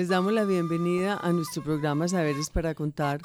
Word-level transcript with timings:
Les 0.00 0.08
damos 0.08 0.32
la 0.32 0.46
bienvenida 0.46 1.18
a 1.18 1.30
nuestro 1.30 1.62
programa 1.62 2.08
Saberes 2.08 2.48
para 2.48 2.74
Contar, 2.74 3.20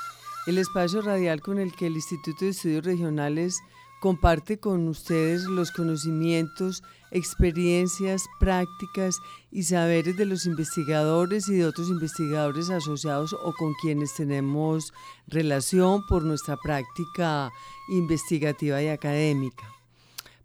el 0.46 0.58
espacio 0.58 1.02
radial 1.02 1.40
con 1.40 1.58
el 1.58 1.74
que 1.74 1.88
el 1.88 1.96
Instituto 1.96 2.44
de 2.44 2.52
Estudios 2.52 2.84
Regionales 2.84 3.62
comparte 4.02 4.60
con 4.60 4.86
ustedes 4.90 5.46
los 5.46 5.72
conocimientos, 5.72 6.84
experiencias, 7.12 8.26
prácticas 8.42 9.16
y 9.52 9.64
saberes 9.64 10.18
de 10.18 10.26
los 10.26 10.46
investigadores 10.46 11.48
y 11.48 11.56
de 11.56 11.66
otros 11.66 11.88
investigadores 11.88 12.70
asociados 12.70 13.32
o 13.32 13.54
con 13.54 13.74
quienes 13.76 14.14
tenemos 14.14 14.92
relación 15.28 16.06
por 16.10 16.26
nuestra 16.26 16.58
práctica 16.58 17.52
investigativa 17.88 18.84
y 18.84 18.90
académica. 18.90 19.64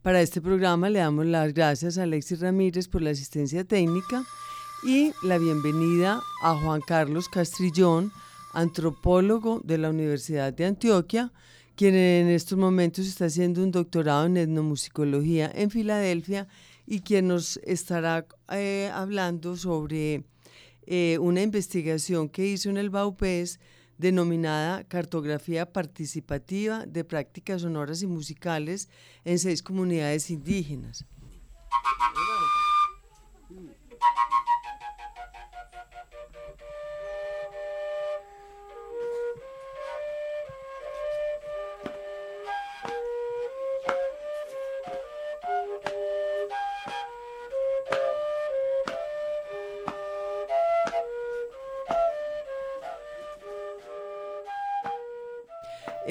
Para 0.00 0.22
este 0.22 0.40
programa 0.40 0.90
le 0.90 1.00
damos 1.00 1.26
las 1.26 1.52
gracias 1.52 1.98
a 1.98 2.04
Alexis 2.04 2.38
Ramírez 2.38 2.86
por 2.86 3.02
la 3.02 3.10
asistencia 3.10 3.64
técnica 3.64 4.24
y 4.82 5.12
la 5.22 5.38
bienvenida 5.38 6.22
a 6.42 6.54
Juan 6.54 6.80
Carlos 6.80 7.28
Castrillón, 7.28 8.12
antropólogo 8.54 9.60
de 9.62 9.78
la 9.78 9.90
Universidad 9.90 10.52
de 10.52 10.64
Antioquia, 10.64 11.32
quien 11.76 11.94
en 11.94 12.28
estos 12.28 12.56
momentos 12.56 13.06
está 13.06 13.26
haciendo 13.26 13.62
un 13.62 13.72
doctorado 13.72 14.26
en 14.26 14.36
etnomusicología 14.36 15.50
en 15.54 15.70
Filadelfia 15.70 16.48
y 16.86 17.00
quien 17.00 17.28
nos 17.28 17.58
estará 17.58 18.26
eh, 18.50 18.90
hablando 18.92 19.56
sobre 19.56 20.24
eh, 20.86 21.18
una 21.20 21.42
investigación 21.42 22.28
que 22.28 22.46
hizo 22.46 22.70
en 22.70 22.78
el 22.78 22.90
BAUPES 22.90 23.60
denominada 23.98 24.84
Cartografía 24.84 25.70
Participativa 25.70 26.86
de 26.86 27.04
Prácticas 27.04 27.62
Sonoras 27.62 28.02
y 28.02 28.06
Musicales 28.06 28.88
en 29.24 29.38
seis 29.38 29.62
comunidades 29.62 30.30
indígenas. 30.30 31.04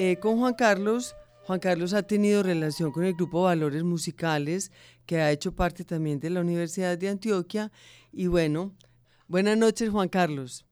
Eh, 0.02 0.16
con 0.18 0.38
Juan 0.38 0.54
Carlos, 0.54 1.14
Juan 1.44 1.60
Carlos 1.60 1.92
ha 1.92 2.02
tenido 2.02 2.42
relación 2.42 2.90
con 2.90 3.04
el 3.04 3.12
grupo 3.12 3.42
Valores 3.42 3.84
Musicales, 3.84 4.72
que 5.04 5.20
ha 5.20 5.30
hecho 5.30 5.54
parte 5.54 5.84
también 5.84 6.18
de 6.20 6.30
la 6.30 6.40
Universidad 6.40 6.96
de 6.96 7.10
Antioquia. 7.10 7.70
Y 8.10 8.26
bueno, 8.26 8.74
buenas 9.28 9.58
noches, 9.58 9.90
Juan 9.90 10.08
Carlos. 10.08 10.64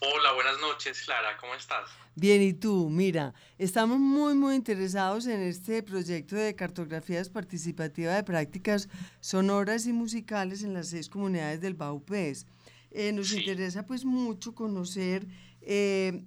Hola, 0.00 0.32
buenas 0.34 0.60
noches, 0.60 1.00
Clara, 1.02 1.36
¿cómo 1.40 1.54
estás? 1.54 1.88
Bien, 2.16 2.42
y 2.42 2.52
tú, 2.54 2.90
mira, 2.90 3.34
estamos 3.56 4.00
muy, 4.00 4.34
muy 4.34 4.56
interesados 4.56 5.28
en 5.28 5.40
este 5.40 5.84
proyecto 5.84 6.34
de 6.34 6.56
cartografías 6.56 7.28
participativas 7.28 8.16
de 8.16 8.24
prácticas 8.24 8.88
sonoras 9.20 9.86
y 9.86 9.92
musicales 9.92 10.64
en 10.64 10.74
las 10.74 10.88
seis 10.88 11.08
comunidades 11.08 11.60
del 11.60 11.74
BAUPES. 11.74 12.46
Eh, 12.90 13.12
nos 13.12 13.28
Sí. 13.28 13.38
interesa 13.38 13.86
pues 13.86 14.04
mucho 14.04 14.56
conocer 14.56 15.24
eh, 15.60 16.24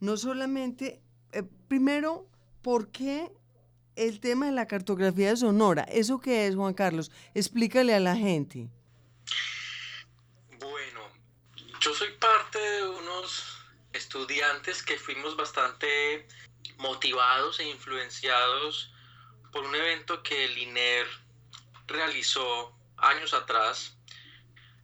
no 0.00 0.16
solamente, 0.16 1.02
eh, 1.32 1.42
primero, 1.68 2.26
¿por 2.62 2.90
qué 2.90 3.30
el 3.96 4.20
tema 4.20 4.46
de 4.46 4.52
la 4.52 4.66
cartografía 4.66 5.34
sonora? 5.36 5.82
¿Eso 5.84 6.20
qué 6.20 6.46
es, 6.46 6.56
Juan 6.56 6.74
Carlos? 6.74 7.10
Explícale 7.34 7.94
a 7.94 8.00
la 8.00 8.16
gente. 8.16 8.68
Bueno, 10.58 11.00
yo 11.80 11.94
soy 11.94 12.10
parte 12.18 12.58
de 12.58 12.88
unos 12.88 13.58
estudiantes 13.92 14.82
que 14.82 14.98
fuimos 14.98 15.36
bastante 15.36 16.26
motivados 16.78 17.60
e 17.60 17.68
influenciados 17.68 18.92
por 19.52 19.64
un 19.64 19.74
evento 19.74 20.22
que 20.22 20.44
el 20.44 20.58
INER 20.58 21.06
realizó 21.86 22.72
años 22.96 23.34
atrás, 23.34 23.96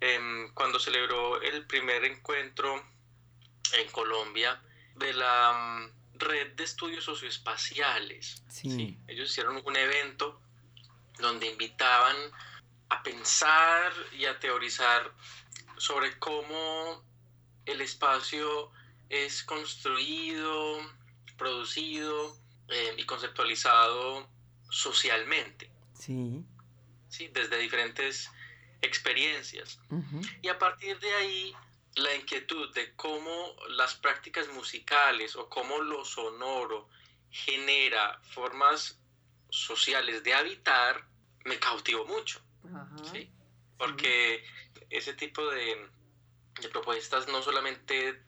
em, 0.01 0.53
cuando 0.55 0.79
celebró 0.79 1.41
el 1.41 1.67
primer 1.67 2.05
encuentro 2.05 2.83
en 3.73 3.91
Colombia 3.91 4.61
de 4.97 5.13
la 5.15 5.53
mm, 5.53 5.96
red 6.19 6.53
de 6.55 6.65
estudios 6.65 7.05
socioespaciales. 7.05 8.43
Sí. 8.49 8.99
ellos 9.07 9.31
hicieron 9.31 9.61
un 9.65 9.77
evento 9.77 10.41
donde 11.19 11.47
invitaban 11.47 12.17
a 12.89 13.03
pensar 13.03 13.93
y 14.13 14.27
a 14.27 14.39
teorizar 14.39 15.13
sobre 15.77 16.19
cómo 16.19 17.03
el 17.65 17.81
espacio 17.81 18.71
es 19.09 19.43
construido, 19.43 20.79
producido 21.37 22.37
eh, 22.69 22.95
y 22.97 23.05
conceptualizado 23.05 24.29
socialmente, 24.71 25.71
Sí. 25.99 26.45
¿sí? 27.09 27.29
desde 27.33 27.59
diferentes 27.59 28.31
experiencias. 28.83 29.79
Y 30.43 30.49
a 30.49 30.59
partir 30.59 30.99
de 30.99 31.13
ahí, 31.15 31.55
la 31.97 32.15
inquietud 32.15 32.73
de 32.75 32.95
cómo 32.95 33.57
las 33.71 33.95
prácticas 33.95 34.49
musicales 34.49 35.35
o 35.37 35.49
cómo 35.49 35.79
lo 35.79 36.05
sonoro 36.05 36.89
genera 37.31 38.21
formas 38.23 38.99
sociales 39.51 40.23
de 40.23 40.35
habitar, 40.35 41.05
me 41.45 41.59
cautivó 41.59 42.05
mucho, 42.05 42.41
ajá, 42.65 42.89
¿sí? 43.13 43.31
Porque 43.79 44.45
ese 44.91 45.15
tipo 45.15 45.47
de, 45.51 45.89
de 46.61 46.69
propuestas 46.69 47.29
no 47.29 47.43
solamente 47.43 48.23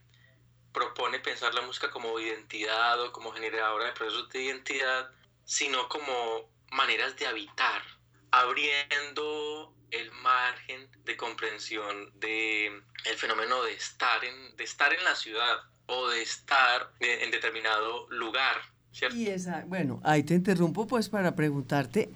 propone 0.73 1.19
pensar 1.19 1.53
la 1.53 1.61
música 1.61 1.89
como 1.91 2.19
identidad 2.19 3.01
o 3.01 3.11
como 3.11 3.31
generadora 3.31 3.85
de 3.85 3.91
procesos 3.93 4.29
de 4.29 4.43
identidad, 4.43 5.11
sino 5.45 5.89
como 5.89 6.49
maneras 6.71 7.15
de 7.17 7.27
habitar, 7.27 7.83
abriendo 8.31 9.73
el 9.91 10.11
margen 10.11 10.87
de 11.05 11.17
comprensión 11.17 12.11
de 12.19 12.67
el 12.67 13.15
fenómeno 13.17 13.63
de 13.63 13.73
estar 13.73 14.23
en, 14.23 14.55
de 14.57 14.63
estar 14.63 14.93
en 14.93 15.03
la 15.03 15.15
ciudad 15.15 15.57
o 15.87 16.09
de 16.09 16.21
estar 16.21 16.91
en, 16.99 17.31
determinado 17.31 18.07
lugar, 18.09 18.55
¿cierto? 18.91 19.15
Y 19.15 19.27
esa, 19.27 19.63
bueno, 19.65 19.99
ahí 20.03 20.23
te 20.23 20.35
interrumpo 20.35 20.85
pues 20.85 21.09
para 21.09 21.35
preguntarte, 21.35 22.09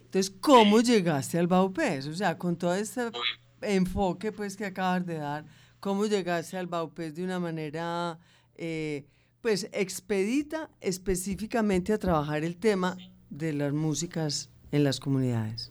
entonces, 0.00 0.34
¿cómo 0.40 0.80
llegaste 0.80 1.38
al 1.38 1.46
Baupés? 1.46 2.06
O 2.06 2.14
sea, 2.14 2.38
con 2.38 2.56
todo 2.56 2.74
este 2.74 3.10
Muy- 3.10 3.20
enfoque 3.60 4.32
pues 4.32 4.56
que 4.56 4.64
acabas 4.64 5.04
de 5.04 5.18
dar, 5.18 5.44
¿cómo 5.80 6.06
llegaste 6.06 6.56
al 6.56 6.66
Baupés 6.66 7.14
de 7.14 7.24
una 7.24 7.38
manera 7.38 8.18
eh, 8.56 9.04
pues 9.42 9.68
expedita 9.72 10.70
específicamente 10.80 11.92
a 11.92 11.98
trabajar 11.98 12.42
el 12.44 12.56
tema 12.56 12.96
de 13.28 13.52
las 13.52 13.72
músicas 13.74 14.48
en 14.72 14.84
las 14.84 14.98
comunidades? 15.00 15.70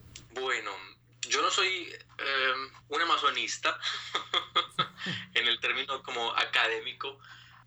Soy 1.57 1.91
eh, 2.19 2.53
un 2.89 3.01
amazonista 3.01 3.79
en 5.33 5.47
el 5.47 5.59
término 5.59 6.03
como 6.03 6.29
académico. 6.33 7.17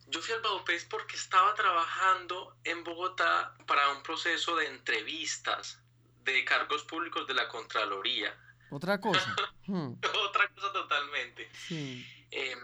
Yo 0.06 0.22
fui 0.22 0.32
al 0.32 0.42
Baupés 0.42 0.84
porque 0.84 1.16
estaba 1.16 1.52
trabajando 1.56 2.56
en 2.62 2.84
Bogotá 2.84 3.52
para 3.66 3.90
un 3.90 4.00
proceso 4.04 4.54
de 4.54 4.68
entrevistas 4.68 5.80
de 6.22 6.44
cargos 6.44 6.84
públicos 6.84 7.26
de 7.26 7.34
la 7.34 7.48
Contraloría. 7.48 8.32
Otra 8.70 9.00
cosa. 9.00 9.34
Hmm, 9.66 9.92
Otra 10.26 10.48
cosa 10.48 10.72
totalmente. 10.72 11.48
sí. 11.52 12.04
Eh, 12.32 12.56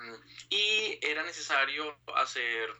y 0.50 0.98
era 1.02 1.22
necesario 1.22 1.96
hacer 2.16 2.70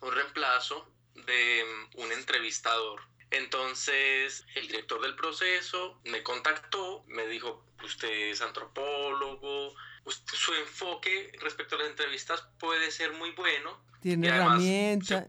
un 0.00 0.12
reemplazo 0.12 0.92
de 1.14 1.64
un 1.94 2.12
entrevistador. 2.12 3.00
Entonces 3.30 4.44
el 4.54 4.66
director 4.66 5.00
del 5.00 5.14
proceso 5.14 6.00
me 6.04 6.22
contactó, 6.22 7.04
me 7.06 7.26
dijo, 7.26 7.64
usted 7.82 8.30
es 8.30 8.42
antropólogo, 8.42 9.74
su 10.06 10.54
enfoque 10.54 11.32
respecto 11.40 11.76
a 11.76 11.78
las 11.78 11.88
entrevistas 11.88 12.46
puede 12.58 12.90
ser 12.90 13.12
muy 13.12 13.30
bueno. 13.32 13.84
Tiene 14.02 14.28
herramientas. 14.28 15.26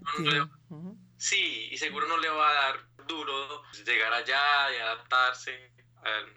Sí, 1.18 1.70
y 1.72 1.78
seguro 1.78 2.08
no 2.08 2.18
le 2.18 2.30
va 2.30 2.50
a 2.50 2.54
dar 2.54 2.88
duro 3.06 3.64
llegar 3.86 4.12
allá 4.14 4.74
y 4.76 4.80
adaptarse 4.80 5.72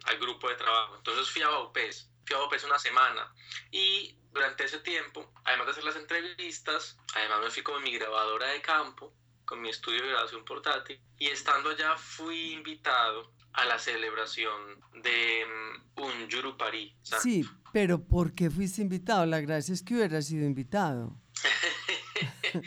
al, 0.05 0.19
grupo 0.19 0.49
de 0.49 0.57
trabajo. 0.57 0.97
Entonces 0.97 1.31
fui 1.31 1.43
a 1.43 1.49
Baupés, 1.49 2.11
fui 2.27 2.37
a 2.37 2.41
Baupés 2.41 2.65
una 2.65 2.79
semana 2.79 3.33
y 3.71 4.19
durante 4.33 4.65
ese 4.65 4.81
tiempo, 4.81 5.33
además 5.45 5.67
de 5.67 5.73
hacer 5.73 5.85
las 5.85 5.97
entrevistas, 5.97 6.99
además 7.15 7.41
me 7.45 7.51
fui 7.51 7.63
con 7.63 7.83
mi 7.83 7.97
grabadora 7.97 8.49
de 8.49 8.61
campo, 8.61 9.15
con 9.45 9.61
mi 9.61 9.69
estudio 9.69 10.03
de 10.03 10.09
grabación 10.09 10.45
portátil 10.45 11.01
y 11.19 11.27
estando 11.27 11.71
allá 11.71 11.97
fui 11.97 12.53
invitado 12.53 13.33
a 13.53 13.65
la 13.65 13.79
celebración 13.79 14.81
de 15.03 15.45
mm, 15.47 16.01
un 16.03 16.29
Yurupari. 16.29 16.97
Sí, 17.03 17.49
pero 17.73 18.03
¿por 18.03 18.35
qué 18.35 18.51
fuiste 18.51 18.83
invitado? 18.83 19.27
La 19.27 19.41
gracia 19.41 19.73
es 19.73 19.83
que 19.83 19.95
hubiera 19.95 20.21
sido 20.23 20.45
invitado. 20.45 21.17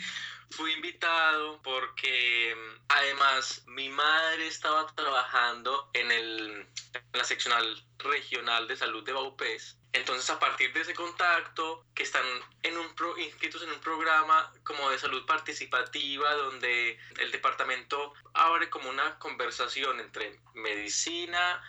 Fui 0.58 0.72
invitado 0.72 1.62
porque 1.62 2.52
mm, 2.52 2.82
además 2.88 3.62
mi 3.68 3.88
madre 3.90 4.48
estaba 4.48 4.92
trabajando 4.92 5.88
en, 5.92 6.10
el, 6.10 6.66
la 7.12 7.22
seccional 7.22 7.86
regional 7.98 8.66
de 8.66 8.76
salud 8.76 9.04
de 9.04 9.12
Baupés. 9.12 9.78
Entonces 9.92 10.28
a 10.30 10.40
partir 10.40 10.72
de 10.72 10.80
ese 10.80 10.94
contacto, 10.94 11.86
que 11.94 12.02
están 12.02 12.24
en 12.64 12.76
un 12.76 12.92
inscritos 13.18 13.62
en 13.62 13.70
un 13.70 13.78
programa 13.78 14.52
como 14.64 14.90
de 14.90 14.98
salud 14.98 15.24
participativa, 15.26 16.34
donde 16.34 16.98
el 17.20 17.30
departamento 17.30 18.12
abre 18.34 18.68
como 18.68 18.90
una 18.90 19.16
conversación 19.20 20.00
entre 20.00 20.40
medicina 20.54 21.62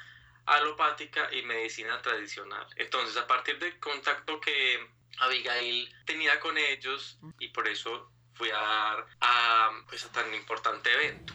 alopática 0.47 1.31
y 1.31 1.43
medicina 1.43 2.01
tradicional. 2.01 2.65
Entonces 2.75 3.15
a 3.17 3.27
partir 3.27 3.59
del 3.59 3.79
contacto 3.79 4.41
que 4.41 4.83
Abigail 5.19 5.95
tenía 6.07 6.39
con 6.39 6.57
ellos 6.57 7.19
y 7.37 7.49
por 7.49 7.67
eso 7.67 8.11
fui 8.39 8.49
a 8.51 8.53
dar 8.53 9.05
a, 9.19 9.69
pues, 9.89 10.05
a 10.05 10.11
tan 10.13 10.33
importante 10.33 10.89
evento. 10.93 11.33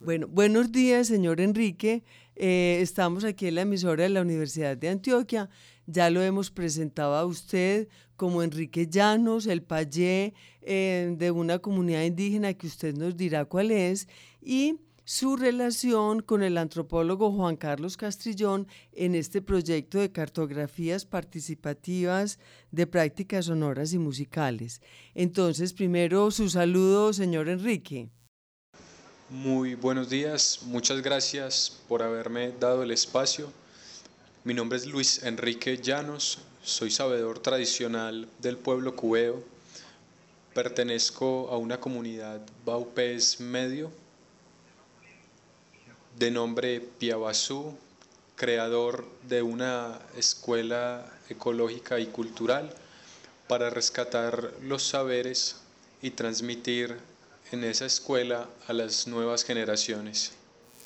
bueno, 0.00 0.26
buenos 0.28 0.72
días, 0.72 1.08
señor 1.08 1.40
Enrique. 1.40 2.04
Eh, 2.40 2.78
estamos 2.80 3.24
aquí 3.24 3.48
en 3.48 3.56
la 3.56 3.62
emisora 3.62 4.04
de 4.04 4.10
la 4.10 4.22
Universidad 4.22 4.76
de 4.76 4.88
Antioquia. 4.88 5.50
Ya 5.86 6.08
lo 6.08 6.22
hemos 6.22 6.52
presentado 6.52 7.16
a 7.16 7.26
usted 7.26 7.88
como 8.14 8.44
Enrique 8.44 8.86
Llanos, 8.86 9.46
el 9.46 9.62
payé 9.62 10.34
eh, 10.62 11.14
de 11.18 11.30
una 11.32 11.58
comunidad 11.58 12.04
indígena 12.04 12.54
que 12.54 12.68
usted 12.68 12.94
nos 12.94 13.16
dirá 13.16 13.44
cuál 13.44 13.72
es. 13.72 14.06
Y 14.40 14.76
su 15.02 15.36
relación 15.36 16.20
con 16.20 16.44
el 16.44 16.58
antropólogo 16.58 17.32
Juan 17.32 17.56
Carlos 17.56 17.96
Castrillón 17.96 18.68
en 18.92 19.16
este 19.16 19.42
proyecto 19.42 19.98
de 19.98 20.12
cartografías 20.12 21.06
participativas 21.06 22.38
de 22.70 22.86
prácticas 22.86 23.46
sonoras 23.46 23.92
y 23.94 23.98
musicales. 23.98 24.80
Entonces, 25.14 25.72
primero 25.72 26.30
su 26.30 26.48
saludo, 26.50 27.12
señor 27.12 27.48
Enrique. 27.48 28.10
Muy 29.30 29.74
buenos 29.74 30.08
días, 30.08 30.60
muchas 30.62 31.02
gracias 31.02 31.70
por 31.86 32.02
haberme 32.02 32.50
dado 32.52 32.82
el 32.82 32.90
espacio. 32.90 33.52
Mi 34.42 34.54
nombre 34.54 34.78
es 34.78 34.86
Luis 34.86 35.22
Enrique 35.22 35.76
Llanos, 35.76 36.38
soy 36.62 36.90
sabedor 36.90 37.38
tradicional 37.40 38.26
del 38.38 38.56
pueblo 38.56 38.96
cubeo, 38.96 39.44
pertenezco 40.54 41.50
a 41.50 41.58
una 41.58 41.78
comunidad 41.78 42.40
baupés 42.64 43.38
medio 43.38 43.90
de 46.18 46.30
nombre 46.30 46.80
Piabazú, 46.80 47.76
creador 48.34 49.06
de 49.28 49.42
una 49.42 50.00
escuela 50.16 51.04
ecológica 51.28 52.00
y 52.00 52.06
cultural 52.06 52.74
para 53.46 53.68
rescatar 53.68 54.54
los 54.62 54.84
saberes 54.84 55.56
y 56.00 56.12
transmitir 56.12 56.96
en 57.52 57.64
esa 57.64 57.86
escuela 57.86 58.48
a 58.66 58.72
las 58.72 59.06
nuevas 59.06 59.44
generaciones. 59.44 60.32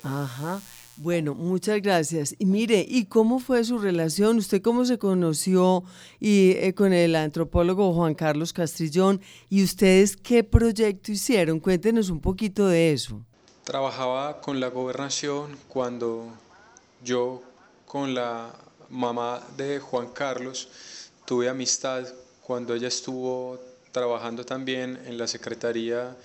Ajá. 0.03 0.61
Bueno, 0.95 1.33
muchas 1.33 1.81
gracias. 1.81 2.35
Y 2.37 2.45
mire, 2.45 2.85
¿y 2.87 3.05
cómo 3.05 3.39
fue 3.39 3.63
su 3.63 3.79
relación? 3.79 4.37
¿Usted 4.37 4.61
cómo 4.61 4.85
se 4.85 4.99
conoció 4.99 5.83
y, 6.19 6.51
eh, 6.51 6.75
con 6.75 6.93
el 6.93 7.15
antropólogo 7.15 7.93
Juan 7.93 8.13
Carlos 8.13 8.53
Castrillón? 8.53 9.19
¿Y 9.49 9.63
ustedes 9.63 10.15
qué 10.15 10.43
proyecto 10.43 11.11
hicieron? 11.11 11.59
Cuéntenos 11.59 12.09
un 12.09 12.19
poquito 12.19 12.67
de 12.67 12.93
eso. 12.93 13.19
Trabajaba 13.63 14.39
con 14.39 14.59
la 14.59 14.67
gobernación 14.67 15.57
cuando 15.67 16.27
yo 17.03 17.41
con 17.87 18.13
la 18.13 18.53
mamá 18.89 19.41
de 19.57 19.79
Juan 19.79 20.09
Carlos 20.09 20.69
tuve 21.25 21.49
amistad 21.49 22.05
cuando 22.41 22.75
ella 22.75 22.89
estuvo 22.89 23.59
trabajando 23.91 24.45
también 24.45 24.99
en 25.05 25.17
la 25.17 25.27
Secretaría 25.27 26.15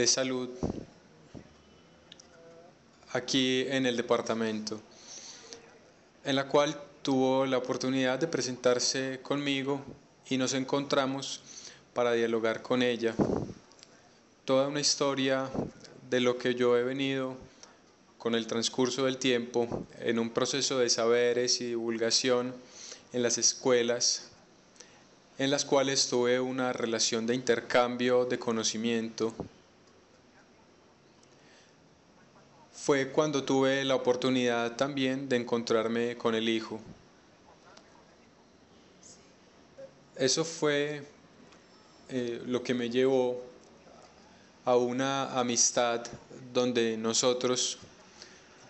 de 0.00 0.06
Salud 0.06 0.48
aquí 3.12 3.66
en 3.68 3.84
el 3.84 3.98
departamento, 3.98 4.80
en 6.24 6.36
la 6.36 6.48
cual 6.48 6.74
tuvo 7.02 7.44
la 7.44 7.58
oportunidad 7.58 8.18
de 8.18 8.26
presentarse 8.26 9.20
conmigo 9.22 9.82
y 10.30 10.38
nos 10.38 10.54
encontramos 10.54 11.42
para 11.92 12.12
dialogar 12.12 12.62
con 12.62 12.82
ella. 12.82 13.14
Toda 14.46 14.68
una 14.68 14.80
historia 14.80 15.50
de 16.08 16.20
lo 16.20 16.38
que 16.38 16.54
yo 16.54 16.78
he 16.78 16.82
venido 16.82 17.36
con 18.16 18.34
el 18.34 18.46
transcurso 18.46 19.04
del 19.04 19.18
tiempo 19.18 19.86
en 19.98 20.18
un 20.18 20.30
proceso 20.30 20.78
de 20.78 20.88
saberes 20.88 21.60
y 21.60 21.66
divulgación 21.66 22.54
en 23.12 23.22
las 23.22 23.36
escuelas, 23.36 24.30
en 25.36 25.50
las 25.50 25.66
cuales 25.66 26.08
tuve 26.08 26.40
una 26.40 26.72
relación 26.72 27.26
de 27.26 27.34
intercambio 27.34 28.24
de 28.24 28.38
conocimiento. 28.38 29.34
Fue 32.82 33.08
cuando 33.10 33.44
tuve 33.44 33.84
la 33.84 33.94
oportunidad 33.94 34.74
también 34.74 35.28
de 35.28 35.36
encontrarme 35.36 36.16
con 36.16 36.34
el 36.34 36.48
Hijo. 36.48 36.80
Eso 40.16 40.44
fue 40.46 41.02
eh, 42.08 42.42
lo 42.46 42.62
que 42.62 42.72
me 42.72 42.88
llevó 42.88 43.42
a 44.64 44.76
una 44.76 45.38
amistad 45.38 46.02
donde 46.54 46.96
nosotros 46.96 47.76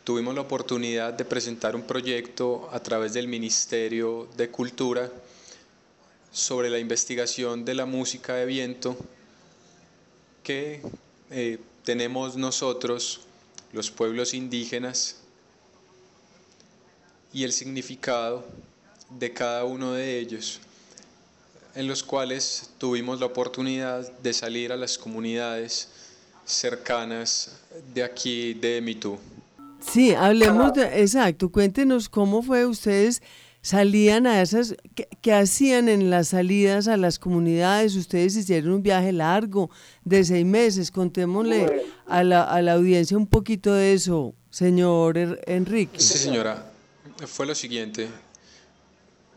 tuvimos 0.02 0.34
la 0.34 0.40
oportunidad 0.40 1.12
de 1.12 1.24
presentar 1.24 1.76
un 1.76 1.82
proyecto 1.82 2.68
a 2.72 2.80
través 2.80 3.12
del 3.12 3.28
Ministerio 3.28 4.28
de 4.36 4.50
Cultura 4.50 5.08
sobre 6.32 6.68
la 6.68 6.80
investigación 6.80 7.64
de 7.64 7.74
la 7.74 7.86
música 7.86 8.34
de 8.34 8.46
viento 8.46 8.96
que 10.42 10.82
eh, 11.30 11.58
tenemos 11.84 12.36
nosotros, 12.36 13.20
los 13.72 13.90
pueblos 13.90 14.34
indígenas, 14.34 15.16
y 17.32 17.44
el 17.44 17.52
significado 17.52 18.44
de 19.18 19.32
cada 19.32 19.64
uno 19.64 19.92
de 19.92 20.18
ellos 20.18 20.60
en 21.74 21.86
los 21.86 22.02
cuales 22.02 22.70
tuvimos 22.78 23.20
la 23.20 23.26
oportunidad 23.26 24.10
de 24.18 24.32
salir 24.32 24.72
a 24.72 24.76
las 24.76 24.98
comunidades 24.98 25.88
cercanas 26.44 27.60
de 27.94 28.02
aquí 28.02 28.54
de 28.54 28.80
Mitú. 28.80 29.18
Sí, 29.80 30.12
hablemos 30.12 30.74
de, 30.74 31.00
exacto, 31.00 31.50
cuéntenos 31.50 32.08
cómo 32.08 32.42
fue 32.42 32.66
ustedes 32.66 33.22
salían 33.62 34.26
a 34.26 34.42
esas, 34.42 34.74
¿qué, 35.20 35.32
hacían 35.32 35.88
en 35.88 36.10
las 36.10 36.28
salidas 36.28 36.88
a 36.88 36.96
las 36.96 37.18
comunidades? 37.18 37.96
Ustedes 37.96 38.36
hicieron 38.36 38.72
un 38.72 38.82
viaje 38.82 39.12
largo 39.12 39.70
de 40.04 40.24
seis 40.24 40.46
meses, 40.46 40.90
contémosle 40.90 41.84
a 42.06 42.22
la, 42.24 42.42
a 42.42 42.62
la 42.62 42.74
audiencia 42.74 43.16
un 43.16 43.26
poquito 43.26 43.72
de 43.74 43.92
eso, 43.92 44.34
señor 44.50 45.18
Enrique. 45.46 46.00
Sí, 46.00 46.18
señora, 46.18 46.72
fue 47.26 47.46
lo 47.46 47.54
siguiente, 47.54 48.08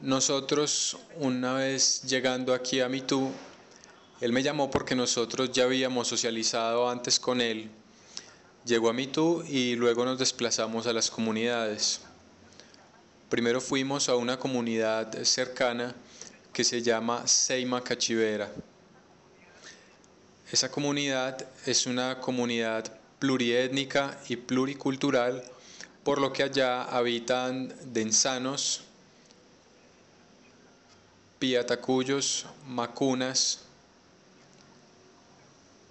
nosotros, 0.03 0.97
una 1.15 1.53
vez 1.53 2.01
llegando 2.03 2.53
aquí 2.53 2.81
a 2.81 2.89
Mitú, 2.89 3.31
él 4.19 4.33
me 4.33 4.43
llamó 4.43 4.69
porque 4.69 4.95
nosotros 4.95 5.51
ya 5.53 5.63
habíamos 5.63 6.09
socializado 6.09 6.89
antes 6.89 7.21
con 7.21 7.39
él. 7.39 7.71
Llegó 8.65 8.89
a 8.89 8.93
Mitú 8.93 9.45
y 9.47 9.75
luego 9.75 10.03
nos 10.03 10.19
desplazamos 10.19 10.87
a 10.87 10.93
las 10.93 11.09
comunidades. 11.09 12.01
Primero 13.33 13.59
fuimos 13.59 14.09
a 14.09 14.15
una 14.15 14.37
comunidad 14.37 15.23
cercana 15.23 15.95
que 16.53 16.63
se 16.63 16.83
llama 16.83 17.27
Seima 17.27 17.83
Cachivera. 17.83 18.53
Esa 20.51 20.69
comunidad 20.69 21.43
es 21.65 21.87
una 21.87 22.19
comunidad 22.19 22.95
pluriétnica 23.17 24.19
y 24.29 24.35
pluricultural, 24.35 25.43
por 26.03 26.21
lo 26.21 26.31
que 26.31 26.43
allá 26.43 26.83
habitan 26.83 27.73
densanos, 27.91 28.81
piatacuyos, 31.39 32.45
macunas 32.67 33.61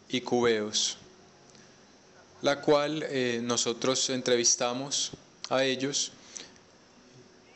y 0.08 0.20
cubeos, 0.20 0.96
la 2.40 2.60
cual 2.60 3.02
eh, 3.08 3.40
nosotros 3.42 4.10
entrevistamos 4.10 5.10
a 5.50 5.64
ellos 5.64 6.12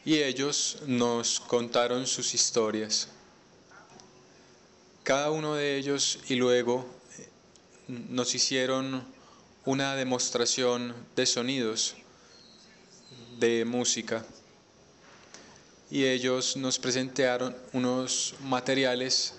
y 0.06 0.22
ellos 0.22 0.78
nos 0.86 1.40
contaron 1.40 2.06
sus 2.06 2.32
historias. 2.32 3.08
Cada 5.02 5.32
uno 5.32 5.56
de 5.56 5.76
ellos 5.76 6.20
y 6.28 6.36
luego 6.36 6.86
nos 7.88 8.32
hicieron 8.36 9.04
una 9.64 9.96
demostración 9.96 10.94
de 11.16 11.26
sonidos, 11.26 11.96
de 13.40 13.64
música. 13.64 14.24
Y 15.90 16.04
ellos 16.04 16.56
nos 16.56 16.78
presentaron 16.78 17.56
unos 17.72 18.36
materiales 18.42 19.34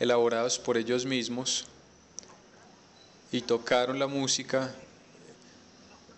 elaborados 0.00 0.58
por 0.58 0.78
ellos 0.78 1.04
mismos 1.04 1.66
y 3.30 3.42
tocaron 3.42 3.98
la 3.98 4.06
música 4.06 4.74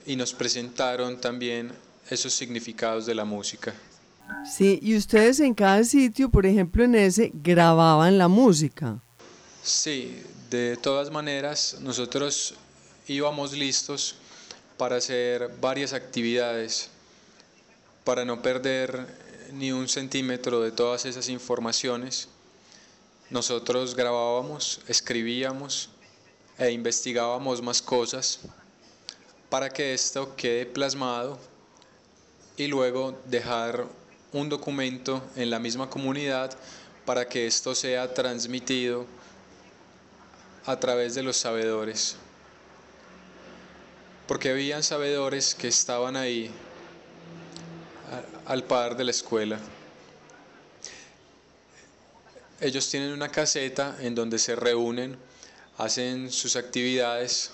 y 0.07 0.15
nos 0.15 0.33
presentaron 0.33 1.21
también 1.21 1.73
esos 2.09 2.33
significados 2.33 3.05
de 3.05 3.17
la 3.17 3.25
música. 3.25 3.75
Sí, 4.45 4.79
y 4.83 4.97
ustedes 4.97 5.41
en 5.41 5.55
cada 5.55 5.85
sitio, 5.85 6.31
por 6.31 6.47
ejemplo 6.47 6.85
en 6.85 6.95
ese, 6.95 7.31
grababan 7.35 8.19
la 8.19 8.29
música. 8.29 9.01
Sí, 9.63 10.23
de 10.51 10.77
todas 10.77 11.11
maneras, 11.11 11.77
nosotros 11.81 12.55
íbamos 13.07 13.53
listos 13.53 14.17
para 14.77 14.97
hacer 14.97 15.51
varias 15.61 15.93
actividades, 15.93 16.89
para 18.05 18.25
no 18.25 18.41
perder 18.41 19.07
ni 19.53 19.73
un 19.73 19.89
centímetro 19.89 20.61
de 20.61 20.73
todas 20.73 21.05
esas 21.05 21.29
informaciones. 21.29 22.29
Nosotros 23.31 23.95
grabábamos, 23.95 24.81
escribíamos 24.89 25.91
e 26.59 26.71
investigábamos 26.71 27.61
más 27.61 27.83
cosas 27.83 28.41
para 29.49 29.69
que 29.69 29.95
esto 29.95 30.35
quede 30.37 30.67
plasmado 30.67 31.39
y 32.57 32.67
luego 32.67 33.19
dejar 33.27 33.87
un 34.33 34.49
documento 34.49 35.23
en 35.37 35.51
la 35.51 35.59
misma 35.59 35.89
comunidad 35.89 36.57
para 37.05 37.29
que 37.29 37.47
esto 37.47 37.75
sea 37.75 38.13
transmitido 38.13 39.07
a 40.67 40.79
través 40.79 41.15
de 41.15 41.23
los 41.23 41.37
sabedores. 41.37 42.17
Porque 44.27 44.51
habían 44.51 44.83
sabedores 44.83 45.55
que 45.55 45.69
estaban 45.69 46.17
ahí 46.17 46.51
al 48.45 48.65
par 48.65 48.97
de 48.97 49.05
la 49.05 49.11
escuela. 49.11 49.59
Ellos 52.61 52.91
tienen 52.91 53.13
una 53.13 53.31
caseta 53.31 53.97
en 54.01 54.15
donde 54.15 54.39
se 54.39 54.57
reúnen, 54.57 55.17
hacen 55.79 56.31
sus 56.31 56.57
actividades 56.57 57.53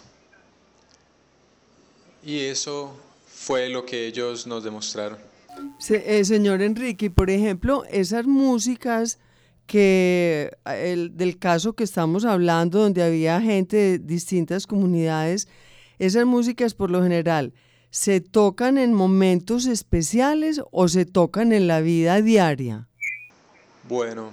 y 2.25 2.41
eso 2.41 2.97
fue 3.29 3.69
lo 3.69 3.85
que 3.85 4.07
ellos 4.07 4.47
nos 4.47 4.65
demostraron. 4.65 5.34
Eh, 5.91 6.25
señor 6.25 6.63
Enrique, 6.63 7.11
por 7.11 7.31
ejemplo, 7.31 7.85
esas 7.91 8.27
músicas 8.27 9.19
que 9.67 10.51
el, 10.67 11.17
del 11.17 11.39
caso 11.39 11.75
que 11.75 11.85
estamos 11.85 12.25
hablando, 12.25 12.81
donde 12.81 13.03
había 13.03 13.41
gente 13.41 13.77
de 13.77 13.99
distintas 13.99 14.67
comunidades, 14.67 15.49
esas 15.99 16.27
músicas 16.27 16.75
por 16.75 16.91
lo 16.91 17.03
general, 17.03 17.53
¿se 17.91 18.21
tocan 18.21 18.79
en 18.79 18.93
momentos 18.93 19.67
especiales 19.67 20.61
o 20.71 20.89
se 20.89 21.07
tocan 21.07 21.53
en 21.53 21.67
la 21.67 21.81
vida 21.81 22.21
diaria? 22.21 22.89
Bueno, 23.89 24.31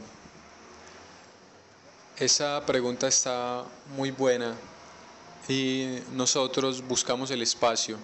esa 2.18 2.66
pregunta 2.66 3.08
está 3.08 3.64
muy 3.96 4.12
buena 4.12 4.56
y 5.48 5.98
nosotros 6.14 6.84
buscamos 6.88 7.32
el 7.32 7.42
espacio. 7.42 7.98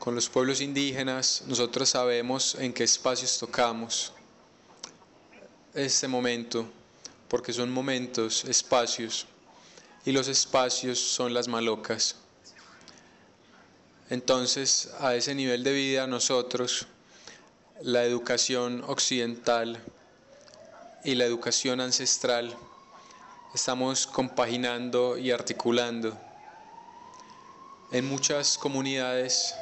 Con 0.00 0.14
los 0.14 0.30
pueblos 0.30 0.62
indígenas 0.62 1.42
nosotros 1.46 1.90
sabemos 1.90 2.54
en 2.54 2.72
qué 2.72 2.84
espacios 2.84 3.38
tocamos 3.38 4.14
este 5.74 6.08
momento, 6.08 6.64
porque 7.28 7.52
son 7.52 7.70
momentos, 7.70 8.46
espacios, 8.46 9.26
y 10.06 10.12
los 10.12 10.26
espacios 10.26 10.98
son 10.98 11.34
las 11.34 11.48
malocas. 11.48 12.16
Entonces, 14.08 14.90
a 15.00 15.14
ese 15.14 15.34
nivel 15.34 15.62
de 15.62 15.74
vida 15.74 16.06
nosotros, 16.06 16.86
la 17.82 18.02
educación 18.02 18.82
occidental 18.86 19.84
y 21.04 21.14
la 21.14 21.26
educación 21.26 21.78
ancestral, 21.78 22.56
estamos 23.54 24.06
compaginando 24.06 25.18
y 25.18 25.30
articulando. 25.30 26.18
En 27.92 28.06
muchas 28.06 28.56
comunidades 28.56 29.54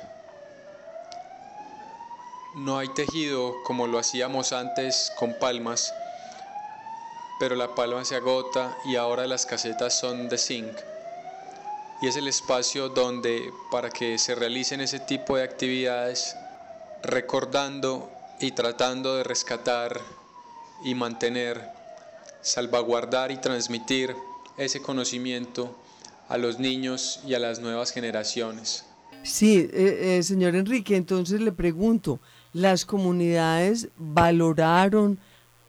no 2.58 2.78
hay 2.78 2.88
tejido 2.88 3.62
como 3.62 3.86
lo 3.86 3.98
hacíamos 3.98 4.52
antes 4.52 5.12
con 5.16 5.34
palmas, 5.38 5.94
pero 7.38 7.54
la 7.54 7.74
palma 7.74 8.04
se 8.04 8.16
agota 8.16 8.76
y 8.84 8.96
ahora 8.96 9.26
las 9.26 9.46
casetas 9.46 9.98
son 9.98 10.28
de 10.28 10.38
zinc. 10.38 10.72
Y 12.02 12.08
es 12.08 12.16
el 12.16 12.28
espacio 12.28 12.88
donde 12.88 13.52
para 13.70 13.90
que 13.90 14.18
se 14.18 14.34
realicen 14.34 14.80
ese 14.80 15.00
tipo 15.00 15.36
de 15.36 15.44
actividades, 15.44 16.36
recordando 17.02 18.10
y 18.40 18.52
tratando 18.52 19.16
de 19.16 19.24
rescatar 19.24 20.00
y 20.84 20.94
mantener, 20.94 21.70
salvaguardar 22.40 23.30
y 23.30 23.36
transmitir 23.36 24.16
ese 24.56 24.80
conocimiento 24.82 25.74
a 26.28 26.38
los 26.38 26.58
niños 26.58 27.20
y 27.26 27.34
a 27.34 27.38
las 27.38 27.60
nuevas 27.60 27.92
generaciones. 27.92 28.84
Sí, 29.22 29.68
eh, 29.72 30.18
eh, 30.18 30.22
señor 30.22 30.54
Enrique, 30.54 30.96
entonces 30.96 31.40
le 31.40 31.52
pregunto, 31.52 32.20
las 32.52 32.84
comunidades 32.84 33.88
valoraron, 33.96 35.18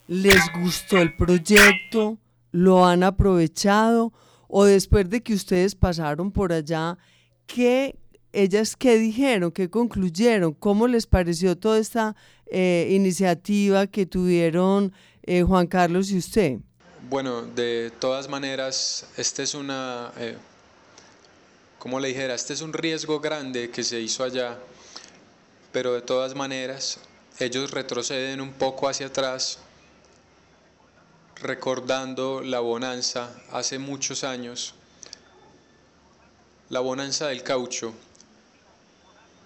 les 0.08 0.42
gustó 0.62 0.98
el 0.98 1.16
proyecto, 1.16 2.18
lo 2.52 2.86
han 2.86 3.04
aprovechado 3.04 4.12
o 4.48 4.66
después 4.66 5.10
de 5.10 5.22
que 5.22 5.34
ustedes 5.34 5.76
pasaron 5.76 6.32
por 6.32 6.52
allá, 6.52 6.98
¿qué 7.46 7.96
ellas 8.34 8.76
qué 8.76 8.98
dijeron, 8.98 9.52
qué 9.52 9.70
concluyeron, 9.70 10.54
cómo 10.54 10.88
les 10.88 11.08
pareció 11.08 11.58
toda 11.58 11.80
esta 11.80 12.16
eh, 12.48 12.88
iniciativa 12.92 13.88
que 13.88 14.06
tuvieron 14.06 14.94
eh, 15.24 15.44
Juan 15.44 15.68
Carlos 15.68 16.12
y 16.12 16.18
usted? 16.18 16.58
Bueno, 17.10 17.44
de 17.44 17.92
todas 18.00 18.30
maneras, 18.30 19.08
este 19.18 19.44
es 19.44 19.56
una, 19.56 20.12
eh, 20.18 20.38
como 21.80 22.00
le 22.00 22.10
dijera, 22.10 22.36
este 22.36 22.54
es 22.54 22.62
un 22.62 22.74
riesgo 22.74 23.20
grande 23.20 23.70
que 23.70 23.84
se 23.84 24.00
hizo 24.00 24.24
allá 24.24 24.60
pero 25.72 25.94
de 25.94 26.02
todas 26.02 26.36
maneras 26.36 27.00
ellos 27.40 27.72
retroceden 27.72 28.42
un 28.42 28.54
poco 28.54 28.90
hacia 28.90 29.08
atrás, 29.08 29.60
recordando 31.36 32.42
la 32.42 32.60
bonanza 32.60 33.34
hace 33.52 33.80
muchos 33.80 34.24
años, 34.24 34.74
la 36.70 36.82
bonanza 36.82 37.28
del 37.28 37.44
caucho, 37.44 37.94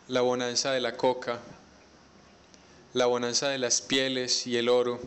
la 0.07 0.21
bonanza 0.21 0.71
de 0.71 0.81
la 0.81 0.97
coca, 0.97 1.39
la 2.93 3.05
bonanza 3.05 3.49
de 3.49 3.57
las 3.57 3.81
pieles 3.81 4.47
y 4.47 4.57
el 4.57 4.69
oro, 4.69 4.99